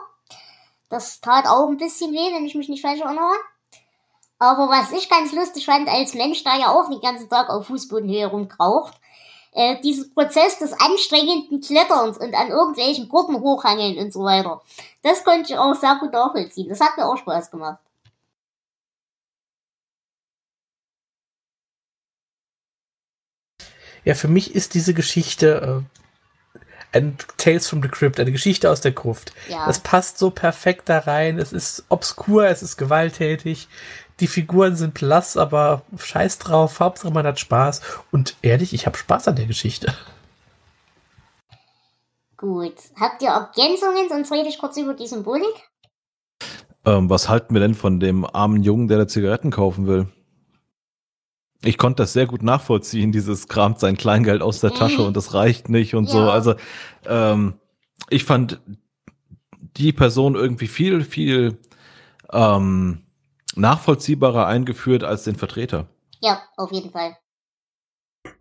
[0.89, 3.34] Das tat auch ein bisschen weh, wenn ich mich nicht falsch erinnere.
[4.39, 7.68] Aber was ich ganz lustig fand, als Mensch, der ja auch den ganzen Tag auf
[7.68, 8.93] Fußbodenhöhe rumkraucht,
[9.52, 14.62] äh, diesen Prozess des anstrengenden Kletterns und an irgendwelchen Gurten hochhangeln und so weiter.
[15.04, 16.70] Das konnte ich auch sehr gut nachvollziehen.
[16.70, 17.80] Das hat mir auch Spaß gemacht.
[24.06, 25.84] Ja, für mich ist diese Geschichte
[26.91, 29.34] äh, ein Tales from the Crypt, eine Geschichte aus der Gruft.
[29.47, 29.66] Ja.
[29.68, 31.38] Das passt so perfekt da rein.
[31.38, 33.68] Es ist obskur, es ist gewalttätig.
[34.20, 36.80] Die Figuren sind blass, aber scheiß drauf.
[36.80, 37.82] Hauptsache man hat Spaß.
[38.12, 39.93] Und ehrlich, ich habe Spaß an der Geschichte.
[42.36, 42.76] Gut.
[43.00, 44.10] Habt ihr Ergänzungen?
[44.10, 45.70] Sonst rede ich kurz über die Symbolik.
[46.86, 50.08] Ähm, was halten wir denn von dem armen Jungen, der da Zigaretten kaufen will?
[51.64, 55.07] Ich konnte das sehr gut nachvollziehen, dieses kramt sein Kleingeld aus der Tasche Mhm.
[55.07, 56.20] und das reicht nicht und so.
[56.20, 56.30] Ja.
[56.30, 56.55] Also
[57.05, 57.60] ähm,
[58.10, 58.62] ich fand
[59.78, 61.57] die Person irgendwie viel, viel
[62.32, 63.01] ähm,
[63.55, 65.88] nachvollziehbarer eingeführt als den Vertreter.
[66.22, 67.18] Ja, auf jeden Fall.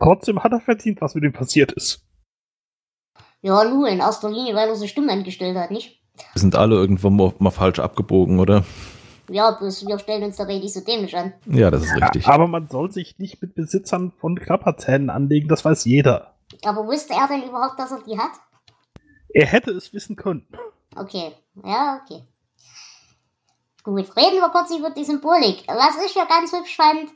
[0.01, 2.05] Trotzdem hat er verdient, was mit ihm passiert ist.
[3.43, 6.03] Ja, nur in erster Linie, weil er so stumm angestellt hat, nicht?
[6.33, 8.65] Wir sind alle irgendwo mal falsch abgebogen, oder?
[9.31, 11.35] Ja, bloß wir stellen uns dabei nicht so dämlich an.
[11.47, 12.27] Ja, das ist richtig.
[12.27, 16.35] Aber man soll sich nicht mit Besitzern von Klapperzähnen anlegen, das weiß jeder.
[16.65, 18.33] Aber wusste er denn überhaupt, dass er die hat?
[19.35, 20.47] Er hätte es wissen können.
[20.97, 22.25] Okay, ja, okay.
[23.85, 25.65] Gut, reden wir kurz über die Symbolik.
[25.69, 27.11] Was ich ja ganz hübsch fand,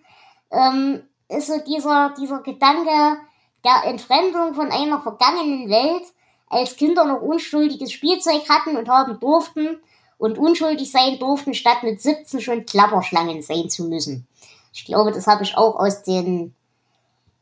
[0.50, 3.18] ähm, ist so dieser, dieser Gedanke
[3.64, 6.04] der Entfremdung von einer vergangenen Welt,
[6.48, 9.80] als Kinder noch unschuldiges Spielzeug hatten und haben durften
[10.22, 14.28] und unschuldig sein durften, statt mit 17 schon Klapperschlangen sein zu müssen.
[14.72, 16.54] Ich glaube, das habe ich auch aus den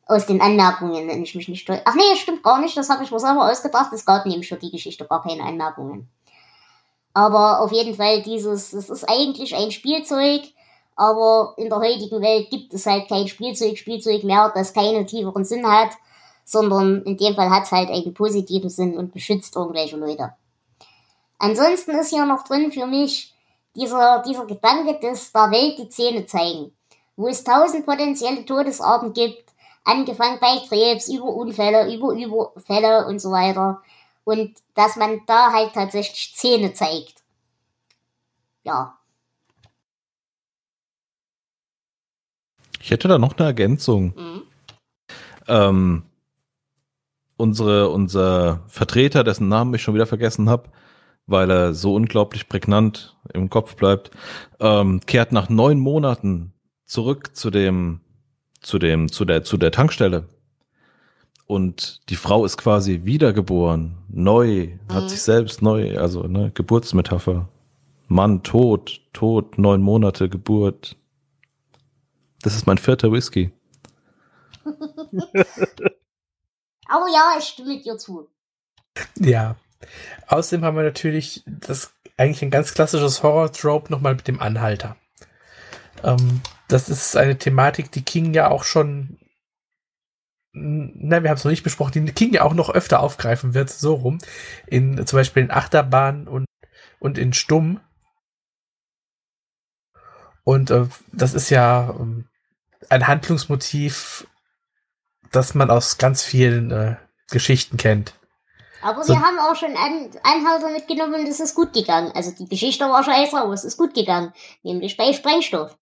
[0.07, 1.83] aus den Anmerkungen, wenn ich mich nicht täusche.
[1.85, 3.93] Ach nee, stimmt gar nicht, das habe ich mir selber ausgedacht.
[3.93, 6.09] Es gab nämlich für die Geschichte gar keine Anmerkungen.
[7.13, 10.43] Aber auf jeden Fall dieses, es ist eigentlich ein Spielzeug,
[10.97, 15.45] aber in der heutigen Welt gibt es halt kein Spielzeug, Spielzeug mehr, das keinen tieferen
[15.45, 15.91] Sinn hat,
[16.47, 20.33] sondern in dem Fall hat es halt einen positiven Sinn und beschützt irgendwelche Leute.
[21.41, 23.35] Ansonsten ist hier noch drin für mich
[23.75, 26.71] dieser, dieser Gedanke des der Welt die Zähne zeigen,
[27.17, 29.51] wo es tausend potenzielle Todesarten gibt,
[29.85, 33.83] angefangen bei Krebs, über Unfälle, über Überfälle und so weiter.
[34.25, 37.23] Und dass man da halt tatsächlich Zähne zeigt.
[38.63, 38.99] Ja.
[42.83, 44.13] Ich hätte da noch eine Ergänzung.
[44.15, 44.43] Mhm.
[45.49, 46.03] Ähm,
[47.39, 50.69] unsere, unser Vertreter, dessen Namen ich schon wieder vergessen habe,
[51.31, 54.11] weil er so unglaublich prägnant im Kopf bleibt,
[54.61, 56.53] ähm, kehrt nach neun Monaten
[56.85, 58.01] zurück zu dem,
[58.61, 60.29] zu dem, zu der, zu der Tankstelle.
[61.47, 64.95] Und die Frau ist quasi wiedergeboren, neu, Mhm.
[64.95, 67.49] hat sich selbst neu, also ne, Geburtsmetapher.
[68.09, 70.97] Mann, tot, tot, neun Monate, Geburt.
[72.43, 73.53] Das ist mein vierter Whisky.
[74.65, 74.75] Aber
[77.13, 78.29] ja, ich stimme dir zu.
[79.19, 79.57] Ja.
[80.27, 84.97] Außerdem haben wir natürlich das eigentlich ein ganz klassisches Horror-Trope nochmal mit dem Anhalter.
[86.05, 89.19] Ähm, das ist eine Thematik, die King ja auch schon.
[90.53, 93.71] Nein, wir haben es noch nicht besprochen, die King ja auch noch öfter aufgreifen wird,
[93.71, 94.19] so rum.
[94.67, 96.47] In zum Beispiel in Achterbahn und,
[96.99, 97.81] und in Stumm.
[100.43, 102.27] Und äh, das ist ja ähm,
[102.89, 104.27] ein Handlungsmotiv,
[105.31, 106.97] das man aus ganz vielen äh,
[107.31, 108.20] Geschichten kennt.
[108.83, 112.13] Aber So- sie haben auch schon einen Anhalter mitgenommen und es ist gut gegangen.
[112.15, 114.33] Also die Geschichte war scheiße, aber es ist gut gegangen.
[114.63, 115.77] Nämlich bei Sprengstoff.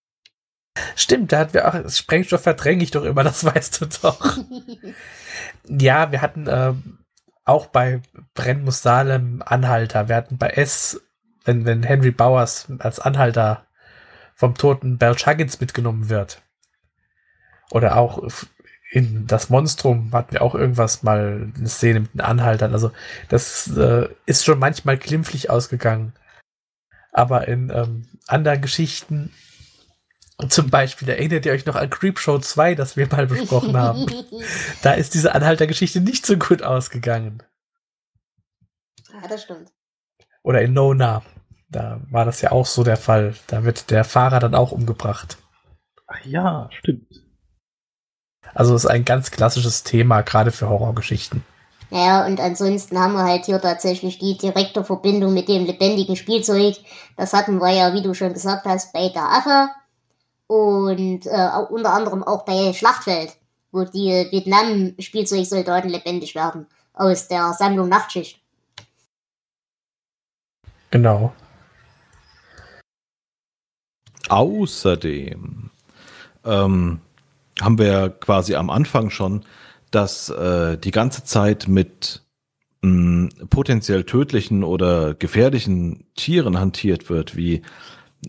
[0.95, 4.39] Stimmt, da hatten wir auch Sprengstoff verdränge ich doch immer, das weißt du doch.
[5.69, 6.73] Ja, wir hatten äh,
[7.45, 8.01] auch bei
[8.35, 10.09] Brennmus Salem Anhalter.
[10.09, 11.01] Wir hatten bei S,
[11.45, 13.67] wenn, wenn Henry Bowers als Anhalter
[14.35, 16.43] vom toten Bell Chuggins mitgenommen wird.
[17.71, 18.23] Oder auch
[18.91, 22.73] in das Monstrum hatten wir auch irgendwas mal eine Szene mit den Anhaltern.
[22.73, 22.91] Also
[23.29, 26.15] das äh, ist schon manchmal glimpflich ausgegangen.
[27.13, 29.33] Aber in ähm, anderen Geschichten,
[30.49, 34.07] zum Beispiel, erinnert ihr euch noch an Creepshow 2, das wir mal besprochen haben?
[34.83, 37.43] da ist diese Anhaltergeschichte nicht so gut ausgegangen.
[39.13, 39.73] Ja, das stimmt.
[40.43, 41.23] Oder in Nona.
[41.71, 43.35] Da war das ja auch so der Fall.
[43.49, 45.37] Da wird der Fahrer dann auch umgebracht.
[46.07, 47.28] Ach ja, stimmt.
[48.59, 51.45] Also ist ein ganz klassisches Thema, gerade für Horrorgeschichten.
[51.91, 56.75] Naja, und ansonsten haben wir halt hier tatsächlich die direkte Verbindung mit dem lebendigen Spielzeug.
[57.17, 59.69] Das hatten wir ja, wie du schon gesagt hast, bei der Affe
[60.49, 63.37] und äh, unter anderem auch bei Schlachtfeld,
[63.71, 68.41] wo die Vietnam-Spielzeugsoldaten lebendig werden aus der Sammlung Nachtschicht.
[70.91, 71.33] Genau.
[74.29, 75.71] Außerdem
[76.45, 77.01] ähm,
[77.61, 79.45] haben wir quasi am Anfang schon,
[79.91, 82.23] dass äh, die ganze Zeit mit
[82.83, 87.63] mh, potenziell tödlichen oder gefährlichen Tieren hantiert wird, wie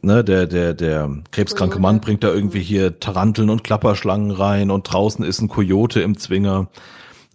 [0.02, 4.92] ne, der, der, der krebskranke Mann bringt da irgendwie hier Taranteln und Klapperschlangen rein und
[4.92, 6.70] draußen ist ein Kojote im Zwinger.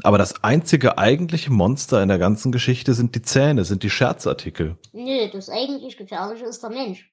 [0.03, 4.77] Aber das einzige eigentliche Monster in der ganzen Geschichte sind die Zähne, sind die Scherzartikel.
[4.93, 7.11] Nö, das eigentlich Gefährliche ist der Mensch.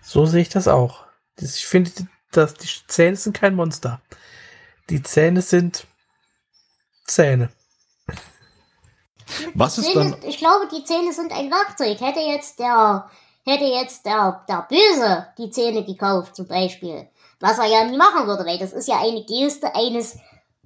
[0.00, 1.04] So sehe ich das auch.
[1.40, 1.90] Ich finde,
[2.32, 4.00] dass die Zähne sind kein Monster.
[4.88, 5.86] Die Zähne sind
[7.06, 7.50] Zähne.
[9.54, 10.28] Was ist Zähne, dann?
[10.28, 12.00] Ich glaube, die Zähne sind ein Werkzeug.
[12.00, 13.08] Hätte jetzt der,
[13.44, 17.08] hätte jetzt der, der Böse die Zähne gekauft, zum Beispiel.
[17.40, 20.18] Was er ja nie machen würde, weil das ist ja eine Geste eines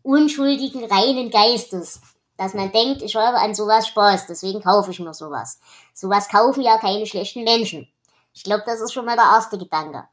[0.03, 2.01] unschuldigen, reinen Geistes.
[2.37, 5.61] Dass man denkt, ich habe an sowas Spaß, deswegen kaufe ich mir sowas.
[5.93, 7.89] Sowas kaufen ja keine schlechten Menschen.
[8.33, 10.09] Ich glaube, das ist schon mal der erste Gedanke.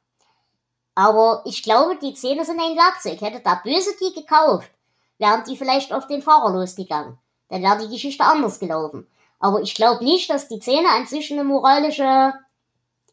[0.95, 3.21] Aber ich glaube, die Zähne sind ein Werkzeug.
[3.21, 4.69] Hätte der Böse die gekauft,
[5.17, 7.17] wären die vielleicht auf den Fahrer losgegangen.
[7.49, 9.07] Dann wäre die Geschichte anders gelaufen.
[9.39, 12.33] Aber ich glaube nicht, dass die Zähne an sich eine moralische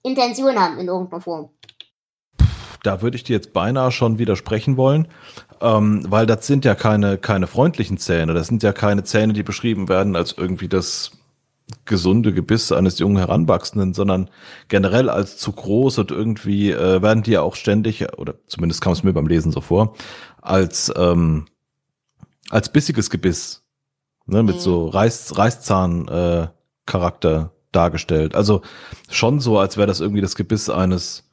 [0.02, 1.50] Intention haben in irgendeiner Form.
[2.82, 5.08] Da würde ich dir jetzt beinahe schon widersprechen wollen,
[5.60, 8.34] ähm, weil das sind ja keine, keine freundlichen Zähne.
[8.34, 11.17] Das sind ja keine Zähne, die beschrieben werden als irgendwie das
[11.84, 14.30] gesunde Gebiss eines jungen Heranwachsenden, sondern
[14.68, 18.92] generell als zu groß und irgendwie äh, werden die ja auch ständig, oder zumindest kam
[18.92, 19.94] es mir beim Lesen so vor,
[20.40, 21.46] als, ähm,
[22.50, 23.64] als bissiges Gebiss,
[24.26, 24.60] ne, mit Mhm.
[24.60, 28.34] so Reiß, Reißzahn-Charakter dargestellt.
[28.34, 28.62] Also
[29.10, 31.28] schon so, als wäre das irgendwie das Gebiss eines,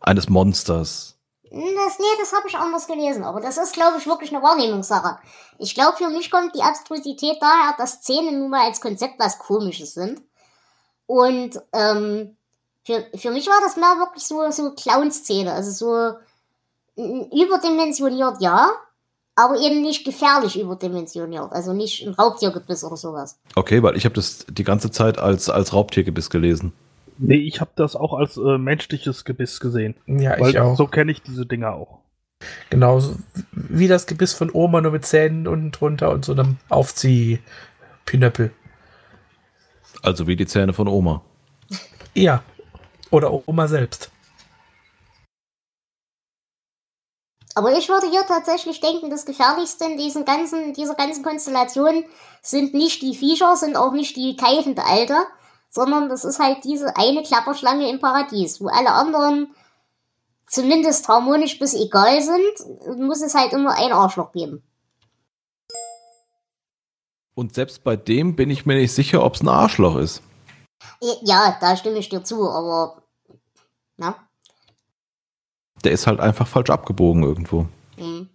[0.00, 1.17] eines Monsters.
[1.50, 3.24] Das, nee, das habe ich anders gelesen.
[3.24, 5.18] Aber das ist, glaube ich, wirklich eine Wahrnehmungssache.
[5.58, 9.38] Ich glaube, für mich kommt die Abstrusität daher, dass Szene nun mal als Konzept was
[9.38, 10.20] Komisches sind.
[11.06, 12.36] Und ähm,
[12.84, 15.52] für, für mich war das mehr wirklich so, so Clown-Szene.
[15.52, 16.18] Also so
[16.96, 18.70] überdimensioniert, ja.
[19.34, 21.52] Aber eben nicht gefährlich überdimensioniert.
[21.52, 23.38] Also nicht ein Raubtiergebiss oder sowas.
[23.54, 26.72] Okay, weil ich habe das die ganze Zeit als, als Raubtiergebiss gelesen.
[27.18, 29.96] Nee, ich habe das auch als äh, menschliches Gebiss gesehen.
[30.06, 30.76] Ja, Weil ich auch.
[30.76, 31.98] so kenne ich diese Dinger auch.
[32.70, 33.16] Genau, so
[33.50, 38.52] wie das Gebiss von Oma, nur mit Zähnen unten drunter und so einem Aufziehpinöppel.
[40.02, 41.22] Also wie die Zähne von Oma.
[42.14, 42.42] Ja.
[43.10, 44.12] Oder Oma selbst.
[47.54, 52.04] Aber ich würde hier tatsächlich denken, das Gefährlichste in diesen ganzen, dieser ganzen Konstellation
[52.40, 55.16] sind nicht die Viecher, sind auch nicht die keifende Alte,
[55.70, 59.54] sondern das ist halt diese eine Klapperschlange im Paradies, wo alle anderen
[60.46, 64.62] zumindest harmonisch bis egal sind, muss es halt immer ein Arschloch geben.
[67.34, 70.22] Und selbst bei dem bin ich mir nicht sicher, ob es ein Arschloch ist.
[71.22, 73.02] Ja, da stimme ich dir zu, aber
[73.96, 74.16] na,
[75.84, 77.66] Der ist halt einfach falsch abgebogen irgendwo.
[77.96, 78.28] hm.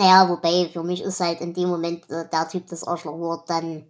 [0.00, 3.84] Naja, wobei für mich ist halt in dem Moment äh, der Typ das Arschlochwort dann,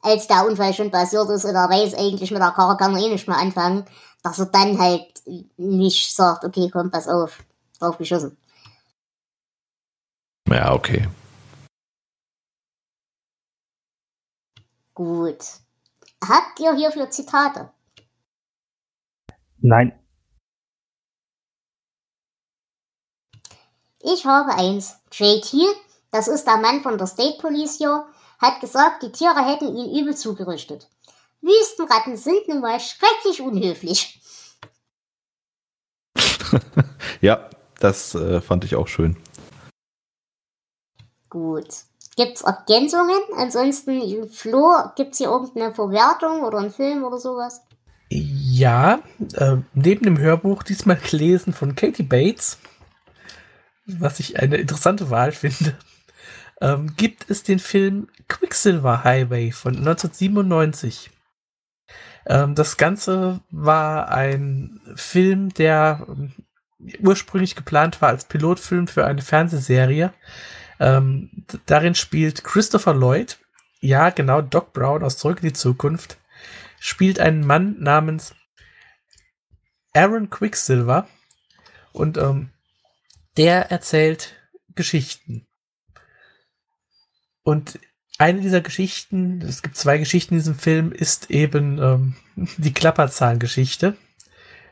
[0.00, 3.00] als der Unfall schon passiert ist und er weiß eigentlich mit der Karre kann er
[3.00, 3.84] eh nicht mehr anfangen,
[4.24, 5.22] dass er dann halt
[5.56, 7.44] nicht sagt, okay, komm, pass auf,
[7.78, 8.36] drauf geschossen.
[10.48, 11.08] Ja, okay.
[14.94, 15.44] Gut.
[16.28, 17.70] Habt ihr hierfür Zitate?
[19.58, 19.96] Nein.
[24.02, 24.96] Ich habe eins.
[25.12, 25.54] JT,
[26.10, 28.04] das ist der Mann von der State Police hier,
[28.38, 30.88] hat gesagt, die Tiere hätten ihn übel zugerichtet.
[31.40, 34.20] Wüstenratten sind nun mal schrecklich unhöflich.
[37.20, 37.48] ja,
[37.80, 39.16] das äh, fand ich auch schön.
[41.30, 41.68] Gut.
[42.16, 43.20] Gibt's Ergänzungen?
[43.36, 47.62] Ansonsten, Flo, gibt's hier irgendeine Verwertung oder einen Film oder sowas?
[48.10, 49.00] Ja,
[49.34, 52.58] äh, neben dem Hörbuch diesmal gelesen von Katie Bates,
[53.86, 55.76] was ich eine interessante Wahl finde,
[56.60, 61.10] ähm, gibt es den Film Quicksilver Highway von 1997.
[62.26, 66.32] Ähm, das Ganze war ein Film, der ähm,
[67.00, 70.12] ursprünglich geplant war als Pilotfilm für eine Fernsehserie.
[70.80, 73.38] Ähm, darin spielt Christopher Lloyd,
[73.80, 76.18] ja genau, Doc Brown aus Zurück in die Zukunft,
[76.80, 78.34] spielt einen Mann namens
[79.94, 81.06] Aaron Quicksilver
[81.92, 82.50] und ähm,
[83.36, 84.34] der erzählt
[84.74, 85.46] Geschichten.
[87.42, 87.78] Und
[88.18, 92.16] eine dieser Geschichten, es gibt zwei Geschichten in diesem Film, ist eben ähm,
[92.56, 93.96] die Klapperzahlengeschichte.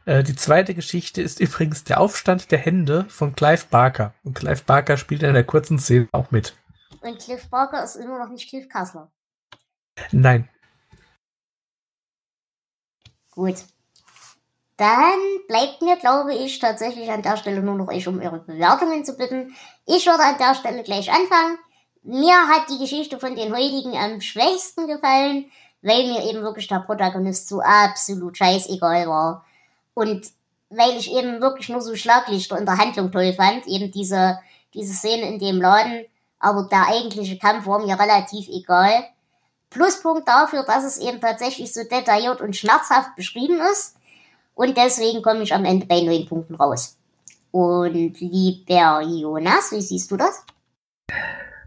[0.05, 4.15] Äh, die zweite Geschichte ist übrigens der Aufstand der Hände von Clive Barker.
[4.23, 6.57] Und Clive Barker spielt in der kurzen Szene auch mit.
[7.01, 9.11] Und Cliff Barker ist immer noch nicht Cliff Kassler.
[10.13, 10.49] Nein.
[13.31, 13.65] Gut.
[14.81, 19.05] Dann bleibt mir, glaube ich, tatsächlich an der Stelle nur noch euch um eure Bewertungen
[19.05, 19.55] zu bitten.
[19.85, 21.59] Ich würde an der Stelle gleich anfangen.
[22.03, 25.51] Mir hat die Geschichte von den heutigen am schwächsten gefallen,
[25.83, 29.45] weil mir eben wirklich der Protagonist so absolut scheißegal war.
[29.93, 30.28] Und
[30.70, 34.39] weil ich eben wirklich nur so Schlaglichter in der Handlung toll fand, eben diese,
[34.72, 36.07] diese Szene in dem Laden,
[36.39, 39.05] aber der eigentliche Kampf war mir relativ egal.
[39.68, 43.97] Pluspunkt dafür, dass es eben tatsächlich so detailliert und schmerzhaft beschrieben ist.
[44.55, 46.98] Und deswegen komme ich am Ende bei neun Punkten raus.
[47.51, 50.44] Und lieber Jonas, wie siehst du das?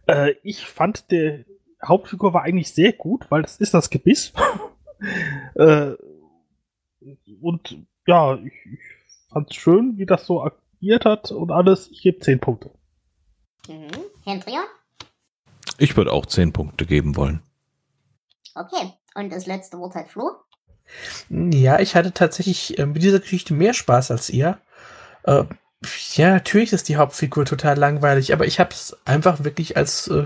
[0.08, 1.46] Äh, ich fand, die
[1.86, 4.34] Hauptfigur war eigentlich sehr gut, weil das ist das Gebiss.
[5.56, 5.94] äh,
[7.42, 7.78] und
[8.08, 8.80] ja, ich, ich
[9.30, 11.90] fand es schön, wie das so agiert hat und alles.
[11.92, 12.72] Ich gebe 10 Punkte.
[13.68, 13.92] Mhm.
[14.24, 14.66] Hendrian?
[15.78, 17.42] Ich würde auch 10 Punkte geben wollen.
[18.56, 18.94] Okay.
[19.16, 20.32] Und das letzte Wort hat Flo.
[21.30, 24.60] Ja, ich hatte tatsächlich äh, mit dieser Geschichte mehr Spaß als ihr.
[25.24, 25.46] Äh,
[26.14, 30.26] ja, natürlich ist die Hauptfigur total langweilig, aber ich habe es einfach wirklich als äh,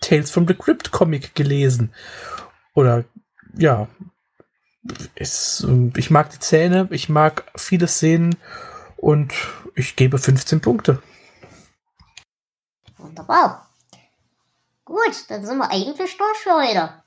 [0.00, 1.92] Tales from the Crypt Comic gelesen.
[2.74, 3.04] Oder
[3.56, 3.88] ja,
[5.14, 8.36] es, ähm, ich mag die Zähne, ich mag viele Szenen
[8.96, 9.32] und
[9.74, 11.02] ich gebe 15 Punkte.
[12.96, 13.68] Wunderbar.
[14.84, 17.02] Gut, dann sind wir eigentlich durch für heute.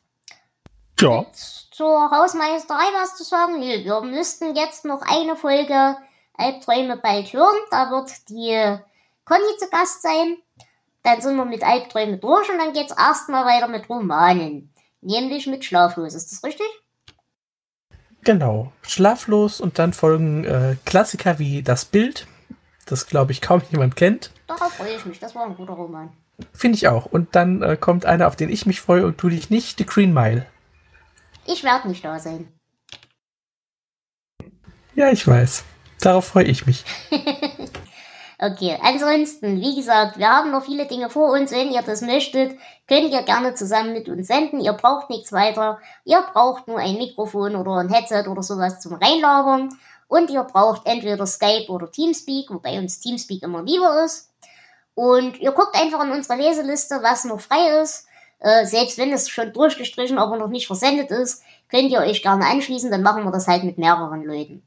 [1.02, 1.26] Ja.
[1.72, 3.60] Zur Hausmeisterei was zu sagen?
[3.60, 5.98] Nö, wir müssten jetzt noch eine Folge
[6.38, 7.58] Albträume bald hören.
[7.72, 8.78] Da wird die
[9.26, 10.38] Conny zu Gast sein.
[11.04, 14.72] Dann sind wir mit Albträume durch und dann geht's erstmal weiter mit Romanen.
[15.02, 16.14] Nämlich mit Schlaflos.
[16.14, 16.68] Ist das richtig?
[18.24, 22.28] Genau, schlaflos und dann folgen äh, Klassiker wie Das Bild,
[22.86, 24.32] das glaube ich kaum jemand kennt.
[24.46, 25.20] Darauf freue ich mich.
[25.20, 26.12] Das war ein guter Roman.
[26.54, 27.08] Finde ich auch.
[27.08, 29.86] Und dann äh, kommt einer, auf den ich mich freue und du dich nicht, The
[29.88, 30.46] Green Mile.
[31.52, 32.48] Ich werde nicht da sein.
[34.96, 35.64] Ja, ich weiß.
[36.00, 36.84] Darauf freue ich mich.
[38.44, 41.52] Okay, ansonsten, wie gesagt, wir haben noch viele Dinge vor uns.
[41.52, 44.60] Wenn ihr das möchtet, könnt ihr gerne zusammen mit uns senden.
[44.60, 45.78] Ihr braucht nichts weiter.
[46.06, 49.70] Ihr braucht nur ein Mikrofon oder ein Headset oder sowas zum Reinlabern.
[50.08, 54.32] Und ihr braucht entweder Skype oder Teamspeak, wobei uns Teamspeak immer lieber ist.
[54.96, 58.08] Und ihr guckt einfach in unsere Leseliste, was noch frei ist.
[58.42, 62.46] Äh, selbst wenn es schon durchgestrichen, aber noch nicht versendet ist, könnt ihr euch gerne
[62.48, 62.92] anschließen.
[62.92, 64.64] Dann machen wir das halt mit mehreren Leuten.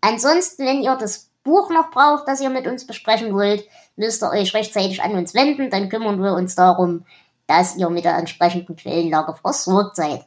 [0.00, 4.30] Ansonsten, wenn ihr das Buch noch braucht, das ihr mit uns besprechen wollt, müsst ihr
[4.30, 7.04] euch rechtzeitig an uns wenden, dann kümmern wir uns darum,
[7.46, 10.24] dass ihr mit der entsprechenden Quellenlage versorgt seid.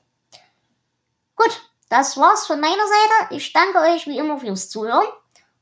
[1.35, 3.35] Gut, das war's von meiner Seite.
[3.35, 5.07] Ich danke euch wie immer fürs Zuhören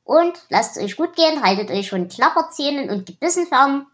[0.04, 3.88] und lasst es euch gut gehen, haltet euch von Klapperzähnen und Gebissen fern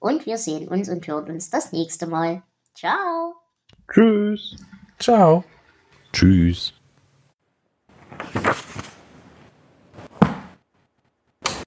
[0.00, 2.42] und wir sehen uns und hören uns das nächste Mal.
[2.74, 3.34] Ciao.
[3.88, 4.56] Tschüss.
[4.98, 5.44] Ciao.
[6.12, 6.74] Tschüss.